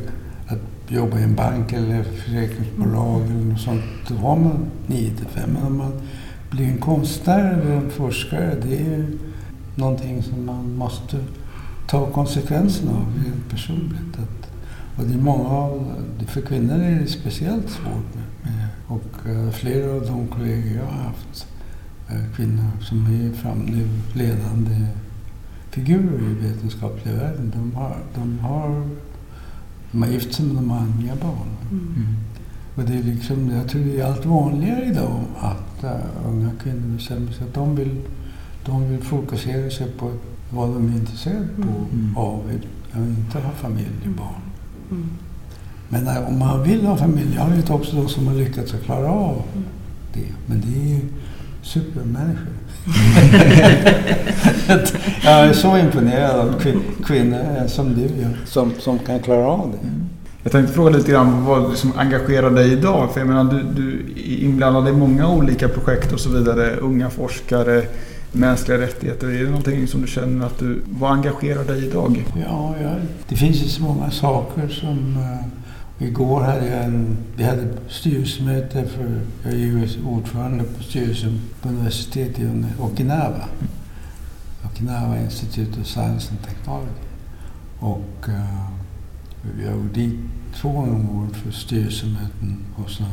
att 0.47 0.93
jobba 0.93 1.19
i 1.19 1.23
en 1.23 1.35
bank 1.35 1.73
eller 1.73 2.03
försäkringsbolag 2.03 3.23
eller 3.23 3.45
något 3.45 3.61
sånt. 3.61 3.83
Då 4.09 4.15
har 4.15 4.37
man 4.37 4.67
9 4.87 5.11
till 5.11 5.27
5. 5.27 5.51
Men 5.53 5.67
om 5.67 5.79
man 5.79 5.93
blir 6.51 6.67
en 6.67 6.79
konstnär 6.79 7.53
eller 7.53 7.77
en 7.77 7.91
forskare, 7.91 8.57
det 8.63 8.77
är 8.77 9.07
någonting 9.81 10.23
som 10.23 10.47
man 10.47 10.77
måste 10.77 11.17
ta 11.89 12.07
konsekvenserna 12.07 12.93
av 12.93 13.25
rent 13.25 13.51
personligt. 13.51 14.19
Att, 14.19 14.51
och 14.99 15.05
det 15.05 15.15
är 15.15 15.19
många 15.19 15.49
av, 15.49 15.95
för 16.27 16.41
kvinnor 16.41 16.75
är 16.75 17.01
det 17.01 17.07
speciellt 17.07 17.71
svårt. 17.71 18.15
Med, 18.15 18.25
med, 18.43 18.69
och 18.89 19.29
eh, 19.31 19.51
flera 19.51 19.93
av 19.93 20.07
de 20.07 20.27
kollegor 20.27 20.73
jag 20.77 20.85
har 20.85 21.03
haft, 21.03 21.47
eh, 22.09 22.37
kvinnor 22.37 22.71
som 22.81 23.07
är 23.07 23.33
fram 23.33 23.59
nu 23.59 23.89
ledande 24.15 24.87
figurer 25.71 26.31
i 26.31 26.35
vetenskapliga 26.35 27.15
världen, 27.15 27.53
de 27.57 27.75
har, 27.75 27.97
de 28.15 28.39
har, 28.39 28.89
de 29.93 30.03
har 30.03 30.11
gift 30.11 30.35
sig 30.35 30.47
men 30.47 30.57
de 30.57 30.71
har 30.71 30.87
inga 31.03 31.17
barn. 31.17 31.49
Mm. 31.71 32.17
Och 32.75 32.83
det 32.83 32.99
är 32.99 33.03
liksom, 33.03 33.51
jag 33.51 33.69
tror 33.69 33.85
det 33.85 34.01
är 34.01 34.07
allt 34.07 34.27
vanligare 34.27 34.85
idag 34.85 35.25
att 35.39 35.85
uh, 35.85 36.27
unga 36.27 36.51
kvinnor 36.63 36.97
bestämmer 36.97 37.33
sig 37.33 37.47
att 37.47 37.55
de 37.55 37.77
vill, 37.77 37.97
de 38.71 38.91
vill 38.91 39.03
fokusera 39.03 39.71
sig 39.71 39.87
på 39.99 40.11
vad 40.51 40.69
de 40.69 40.89
är 40.89 40.93
intresserade 40.97 41.47
på, 41.57 41.63
Mm. 41.63 42.17
av, 42.17 42.41
att 42.93 42.99
inte 42.99 43.39
ha 43.39 43.51
familj 43.53 43.89
och 44.05 44.11
barn. 44.11 44.43
Mm. 44.91 45.09
Men 45.89 46.05
när, 46.05 46.27
om 46.27 46.39
man 46.39 46.63
vill 46.63 46.87
ha 46.87 46.97
familj, 46.97 47.35
jag 47.37 47.57
vet 47.57 47.71
också 47.71 47.97
de 47.97 48.09
som 48.09 48.27
har 48.27 48.35
lyckats 48.35 48.75
att 48.75 48.83
klara 48.83 49.11
av 49.13 49.43
det. 50.15 50.27
Men 50.47 50.61
det 50.61 50.81
är 50.81 50.89
ju 50.95 51.01
supermänniskor. 51.63 52.47
jag 55.25 55.47
är 55.49 55.53
så 55.53 55.79
imponerad 55.79 56.41
av 56.41 56.61
kvin- 56.61 57.05
kvinnor 57.07 57.67
som 57.69 57.95
du 57.95 58.01
gör, 58.01 58.39
som, 58.47 58.73
som 58.79 58.99
kan 58.99 59.21
klara 59.21 59.47
av 59.47 59.73
det. 59.73 59.89
Jag 60.43 60.53
tänkte 60.53 60.75
fråga 60.75 60.91
lite 60.91 61.11
grann 61.13 61.45
vad 61.45 61.77
som 61.77 61.93
engagerar 61.97 62.51
dig 62.51 62.73
idag. 62.73 63.09
För 63.13 63.21
jag 63.21 63.27
menar, 63.29 63.45
du, 63.45 63.63
du 63.63 64.13
är 64.17 64.45
inblandad 64.45 64.89
i 64.89 64.93
många 64.93 65.29
olika 65.31 65.69
projekt 65.69 66.13
och 66.13 66.21
så 66.21 66.31
vidare. 66.31 66.77
Unga 66.77 67.11
forskare, 67.11 67.83
mänskliga 68.33 68.79
rättigheter. 68.79 69.27
Är 69.29 69.45
det 69.45 69.51
någonting 69.51 69.87
som 69.87 70.01
du 70.01 70.07
känner 70.07 70.47
att 70.47 70.59
du... 70.59 70.83
Vad 70.87 71.13
engagerar 71.13 71.65
dig 71.65 71.87
idag? 71.87 72.25
Ja, 72.37 72.77
ja, 72.83 72.95
det 73.29 73.37
finns 73.37 73.57
ju 73.57 73.69
så 73.69 73.83
många 73.83 74.11
saker 74.11 74.69
som... 74.69 75.17
Uh, 75.17 76.07
igår 76.09 76.41
hade 76.41 76.67
jag 76.67 76.85
en... 76.85 77.17
Vi 77.37 77.45
hade 77.45 77.69
styrelsemöte 77.89 78.85
för... 78.85 79.21
Jag 79.43 79.53
är 79.53 79.57
ju 79.57 79.89
ordförande 80.07 80.65
på 80.65 80.83
styrelsen 80.83 81.41
på 81.63 81.69
universitetet 81.69 82.39
i 82.39 82.65
Okinawa. 82.81 83.45
Okinawa 84.65 85.21
Institute 85.21 85.81
of 85.81 85.87
Science 85.87 86.31
and 86.31 86.43
Technology. 86.47 86.91
Och 87.79 88.29
uh, 88.29 88.71
jag 89.65 89.75
går 89.75 89.95
dit 89.95 90.21
två 90.61 90.73
gånger 90.73 90.95
om 90.95 91.19
året 91.19 91.37
för 91.37 91.51
styrelsemöten. 91.51 92.59
Och 92.77 92.91
så 92.91 93.05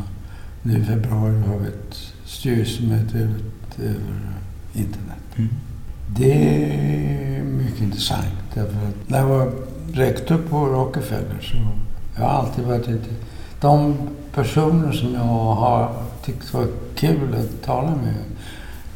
nu 0.64 0.80
i 0.80 0.84
februari 0.84 1.42
har 1.42 1.58
vi 1.58 1.68
ett 1.68 2.14
styrelsemöte 2.26 3.18
över, 3.18 3.40
över 3.80 4.34
internet. 4.78 5.18
Mm. 5.36 5.50
Det 6.08 6.32
är 6.32 7.44
mycket 7.44 7.82
intressant. 7.82 8.26
Därför 8.54 8.88
att 8.88 9.10
när 9.10 9.20
jag 9.20 9.28
var 9.28 9.52
rektor 9.94 10.38
på 10.50 10.66
Rockefeller 10.66 11.40
så 11.42 11.58
jag 12.16 12.24
har 12.24 12.30
alltid 12.30 12.66
varit 12.66 12.88
lite... 12.88 13.10
De 13.62 13.96
personer 14.34 14.92
som 14.92 15.14
jag 15.14 15.22
har 15.56 15.92
tyckt 16.26 16.54
var 16.54 16.68
kul 16.96 17.36
att 17.36 17.66
tala 17.66 17.90
med 17.90 18.16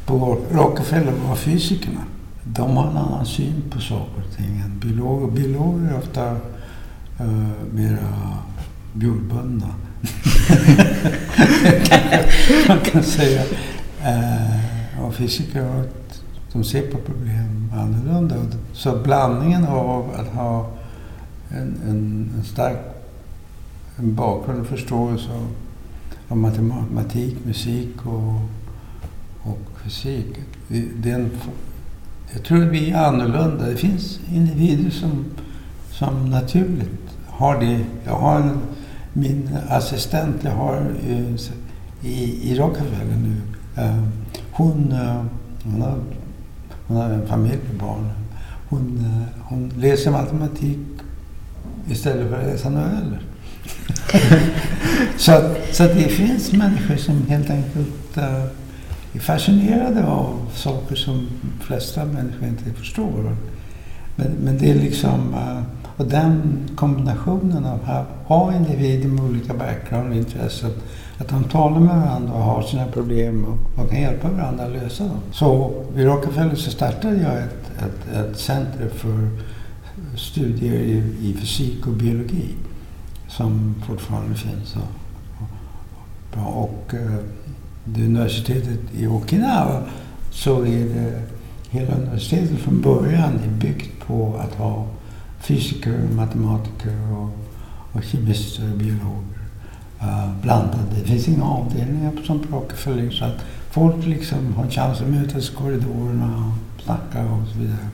på 0.06 0.38
Rockefeller 0.50 1.12
var 1.28 1.36
fysikerna. 1.36 2.00
De 2.44 2.76
har 2.76 2.90
en 2.90 2.96
annan 2.96 3.26
syn 3.26 3.62
på 3.70 3.80
saker 3.80 4.22
och 4.28 4.36
ting 4.36 4.62
än 4.64 4.78
biologer. 4.78 5.26
Biologer 5.26 5.90
är 5.90 5.98
ofta 5.98 6.32
uh, 7.20 7.48
mera 7.72 8.08
jordbundna. 8.94 9.68
Man 12.68 12.80
kan 12.80 13.02
säga. 13.02 13.42
Uh, 14.00 14.61
och 15.12 15.18
fysiker 15.18 15.62
har 15.62 15.80
ett 15.80 16.22
de 16.52 16.64
ser 16.64 16.82
på 16.82 16.98
problem 16.98 17.72
annorlunda. 17.74 18.36
Så 18.72 18.96
blandningen 18.96 19.64
av 19.64 20.10
att 20.16 20.28
ha 20.28 20.70
en, 21.48 21.76
en, 21.88 22.30
en 22.36 22.44
stark 22.44 22.78
en 23.96 24.14
bakgrund 24.14 24.60
och 24.60 24.66
förståelse 24.66 25.28
av, 25.30 25.48
av 26.28 26.36
matematik, 26.36 27.36
musik 27.44 28.06
och, 28.06 28.34
och 29.42 29.58
fysik. 29.84 30.26
Det, 30.68 30.84
det 30.96 31.10
är 31.10 31.14
en, 31.14 31.30
jag 32.32 32.44
tror 32.44 32.66
att 32.66 32.72
vi 32.72 32.90
är 32.90 33.06
annorlunda. 33.06 33.66
Det 33.66 33.76
finns 33.76 34.20
individer 34.32 34.90
som, 34.90 35.24
som 35.90 36.30
naturligt 36.30 37.16
har 37.26 37.60
det. 37.60 37.84
Jag 38.04 38.16
har 38.16 38.40
en, 38.40 38.58
min 39.12 39.50
assistent 39.68 40.36
jag 40.42 40.52
har 40.52 40.86
i, 41.06 41.36
i, 42.02 42.50
i 42.50 42.58
Rockefeller 42.58 43.16
nu. 43.16 43.36
Eh, 43.82 44.02
hon, 44.52 44.92
eh, 44.92 45.24
hon 45.64 45.82
har 45.82 45.98
hon 46.86 46.96
har 46.96 47.10
en 47.10 47.26
familj 47.26 47.58
med 47.70 47.80
barn. 47.80 48.10
Hon, 48.68 48.98
eh, 48.98 49.42
hon 49.42 49.72
läser 49.76 50.10
matematik 50.10 50.78
istället 51.88 52.30
för 52.30 52.38
att 52.38 52.46
läsa 52.46 52.70
noveller. 52.70 53.20
så 55.16 55.32
att, 55.32 55.74
så 55.74 55.84
att 55.84 55.94
det 55.94 56.08
finns 56.08 56.52
människor 56.52 56.96
som 56.96 57.26
helt 57.26 57.50
enkelt 57.50 58.18
uh, 58.18 58.44
är 59.12 59.20
fascinerade 59.20 60.06
av 60.06 60.50
saker 60.54 60.96
som 60.96 61.28
de 61.42 61.64
flesta 61.64 62.04
människor 62.04 62.48
inte 62.48 62.72
förstår. 62.72 63.36
Men, 64.16 64.30
men 64.44 64.58
det 64.58 64.70
är 64.70 64.74
liksom... 64.74 65.34
Uh, 65.34 65.62
och 65.96 66.06
den 66.06 66.58
kombinationen 66.76 67.64
av 67.64 67.80
att 67.84 68.06
ha 68.26 68.56
individer 68.56 69.08
med 69.08 69.24
olika 69.24 69.54
background 69.54 70.08
och 70.08 70.16
intressen 70.16 70.70
att 71.22 71.28
de 71.28 71.44
talar 71.44 71.80
med 71.80 71.96
varandra 71.96 72.32
och 72.32 72.42
har 72.42 72.62
sina 72.62 72.86
problem 72.86 73.44
och, 73.44 73.78
man 73.78 73.88
kan 73.88 74.00
hjälpa 74.00 74.30
varandra 74.30 74.64
att 74.64 74.72
lösa 74.72 75.04
dem. 75.04 75.20
Så 75.32 75.74
vid 75.94 76.06
Rockefeller 76.06 76.54
så 76.54 76.70
startade 76.70 77.16
jag 77.16 77.42
ett, 77.42 77.70
ett, 77.78 78.14
ett 78.14 78.38
center 78.38 78.88
för 78.88 79.28
studier 80.16 80.74
i, 80.74 81.02
i 81.20 81.34
fysik 81.40 81.86
och 81.86 81.92
biologi 81.92 82.48
som 83.28 83.74
fortfarande 83.86 84.34
finns. 84.34 84.76
Och, 84.76 84.82
och, 86.32 86.62
och, 86.62 86.62
och 86.62 86.94
eh, 86.94 87.18
det 87.84 88.04
universitetet 88.04 88.80
i 88.92 89.06
Okinawa 89.06 89.82
så 90.30 90.62
är 90.62 90.84
det 90.84 91.22
hela 91.70 91.94
universitetet 91.94 92.58
från 92.58 92.80
början 92.80 93.40
är 93.44 93.50
byggt 93.50 94.06
på 94.06 94.40
att 94.40 94.54
ha 94.54 94.86
fysiker, 95.40 95.98
matematiker 96.16 97.12
och, 97.12 97.30
och 97.92 98.04
kemister 98.04 98.72
och 98.72 98.78
biologer 98.78 99.31
blandade. 100.42 100.84
Det 100.98 101.04
finns 101.04 101.28
inga 101.28 101.44
avdelningar 101.44 102.12
som 102.26 102.42
Rockefeller 102.50 103.10
så 103.10 103.24
att 103.24 103.44
folk 103.70 104.06
liksom 104.06 104.54
har 104.54 104.70
chans 104.70 105.00
att 105.00 105.08
mötas 105.08 105.50
i 105.50 105.54
korridorerna 105.54 106.36
och 106.36 106.82
snacka 106.82 107.24
och 107.24 107.48
så 107.48 107.58
vidare. 107.58 107.88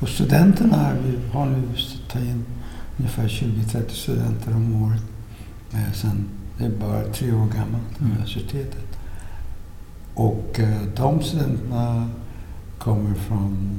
Och 0.00 0.08
studenterna, 0.08 0.92
vi 1.04 1.18
har 1.32 1.46
nu 1.46 1.62
tagit 2.12 2.28
in 2.28 2.44
ungefär 2.96 3.28
20-30 3.28 3.88
studenter 3.88 4.54
om 4.54 4.82
året. 4.82 5.02
Eh, 5.72 5.92
sen 5.92 6.28
det 6.58 6.64
är 6.64 6.70
bara 6.70 7.02
tre 7.02 7.32
år 7.32 7.46
gammalt, 7.46 8.00
mm. 8.00 8.12
universitetet. 8.12 8.98
Och 10.14 10.60
eh, 10.60 10.82
de 10.96 11.22
studenterna 11.22 12.08
kommer 12.78 13.14
från... 13.14 13.78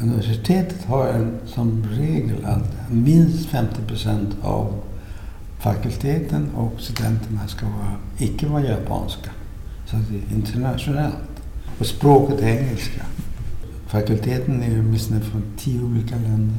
Universitetet 0.00 0.84
har 0.84 1.08
en, 1.08 1.38
som 1.46 1.84
regel 1.90 2.44
att 2.44 2.90
minst 2.90 3.46
50 3.48 3.82
procent 3.86 4.36
av 4.42 4.74
fakulteten 5.58 6.50
och 6.54 6.80
studenterna 6.80 7.48
ska 7.48 7.66
vara, 7.66 7.96
icke 8.18 8.46
vara 8.46 8.64
japanska. 8.64 9.30
Så 9.86 9.96
det 9.96 10.16
är 10.16 10.36
internationellt. 10.36 11.42
Och 11.78 11.86
språket 11.86 12.40
är 12.40 12.48
engelska. 12.48 13.02
Fakulteten 13.86 14.62
är 14.62 14.80
åtminstone 14.80 15.20
från 15.20 15.42
tio 15.56 15.82
olika 15.82 16.16
länder. 16.16 16.56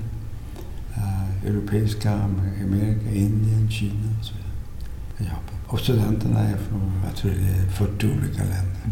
Uh, 0.98 1.48
europeiska, 1.50 2.12
Amerika, 2.12 3.12
Indien, 3.12 3.72
Kina 3.72 4.20
och 4.20 4.26
så 4.26 4.34
vidare. 4.34 5.32
Japan. 5.32 5.60
Och 5.68 5.80
studenterna 5.80 6.40
är 6.40 6.58
från, 6.58 6.92
jag 7.08 7.16
tror 7.16 7.32
det 7.32 7.64
är 7.64 7.70
40 7.70 8.06
olika 8.06 8.44
länder. 8.44 8.90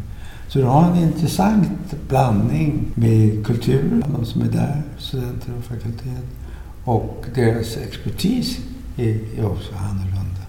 Så 0.48 0.60
du 0.60 0.66
har 0.66 0.92
en 0.92 0.98
intressant 0.98 1.96
blandning 2.10 2.86
med 2.96 3.46
kulturen, 3.46 4.04
de 4.16 4.26
som 4.26 4.42
är 4.42 4.46
där, 4.46 4.84
studenter 4.98 5.54
och 5.58 5.64
fakultet. 5.64 6.26
Och 6.84 7.26
deras 7.36 7.78
expertis 7.78 8.60
är, 8.98 9.46
också 9.46 9.74
annorlunda. 9.76 10.42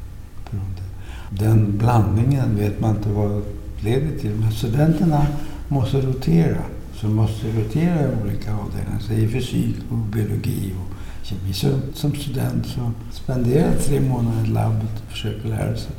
Den 1.30 1.78
blandningen 1.78 2.56
vet 2.56 2.80
man 2.80 2.96
inte 2.96 3.09
vad 3.09 3.30
det 3.30 3.42
leder 3.80 4.18
till. 4.18 4.30
Men 4.30 4.52
studenterna 4.52 5.26
måste 5.68 6.00
rotera. 6.00 6.62
Så 6.94 7.09
måste 7.09 7.46
rotera 7.46 8.02
i 8.02 8.22
olika 8.22 8.54
avdelningar. 8.54 9.12
I 9.12 9.28
fysik 9.28 9.76
och 9.90 9.98
biologi 9.98 10.74
och 10.78 10.96
kemi. 11.26 11.52
Så 11.52 11.68
som 11.94 12.14
student 12.14 12.66
så 12.66 12.90
spenderar 13.12 13.66
jag 13.66 13.85
tre 13.85 14.00
månader 14.00 14.44
i 14.44 14.46
labbet 14.46 15.02
och 15.04 15.11
försöker 15.11 15.48
lära 15.48 15.76
sig 15.76 15.92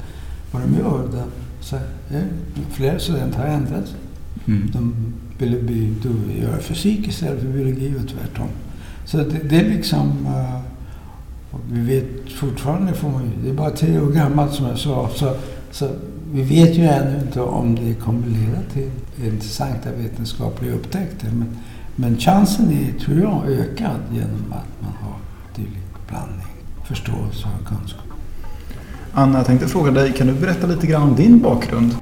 vad 0.52 0.62
de 0.62 0.78
gör. 0.78 1.08
Där. 1.12 1.26
Så, 1.60 1.76
ja, 2.10 2.20
flera 2.72 3.00
studenter 3.00 3.40
har 3.40 3.46
ändrat 3.46 3.88
sig. 3.88 4.00
Mm. 4.48 4.70
De 4.74 4.94
ville 5.38 5.62
bli, 5.62 5.94
göra 6.42 6.60
fysik 6.60 7.08
istället 7.08 7.42
för 7.42 7.48
biologi 7.48 7.96
och 8.04 8.10
tvärtom. 8.10 8.50
Så 9.06 9.18
det, 9.18 9.40
det 9.50 9.60
är 9.60 9.70
liksom... 9.70 10.26
Uh, 10.26 10.77
vi 11.72 11.82
vet 11.82 12.32
fortfarande, 12.32 12.94
får 12.94 13.10
man, 13.10 13.32
det 13.44 13.50
är 13.50 13.54
bara 13.54 13.70
tre 13.70 14.00
år 14.00 14.12
gammalt 14.12 14.54
som 14.54 14.66
jag 14.66 14.78
sa, 14.78 15.10
så, 15.16 15.36
så 15.72 15.90
vi 16.32 16.42
vet 16.42 16.78
ju 16.78 16.84
ännu 16.84 17.22
inte 17.22 17.42
om 17.42 17.76
det 17.76 17.94
kommer 17.94 18.28
leda 18.28 18.62
till 18.74 18.92
intressanta 19.26 19.90
vetenskapliga 19.98 20.74
upptäckter. 20.74 21.28
Men, 21.28 21.58
men 21.96 22.18
chansen 22.18 22.72
är, 22.72 23.00
tror 23.00 23.20
jag, 23.20 23.44
ökad 23.48 24.00
genom 24.12 24.46
att 24.52 24.82
man 24.82 24.94
har 25.02 25.16
dylik 25.56 26.08
blandning, 26.08 26.48
förståelse 26.88 27.48
och 27.62 27.68
kunskap. 27.68 28.04
Anna, 29.14 29.38
jag 29.38 29.46
tänkte 29.46 29.68
fråga 29.68 29.92
dig, 29.92 30.14
kan 30.14 30.28
du 30.28 30.34
berätta 30.34 30.68
lite 30.68 30.88
grann 30.88 31.02
om 31.02 31.16
din 31.16 31.40
bakgrund? 31.40 31.96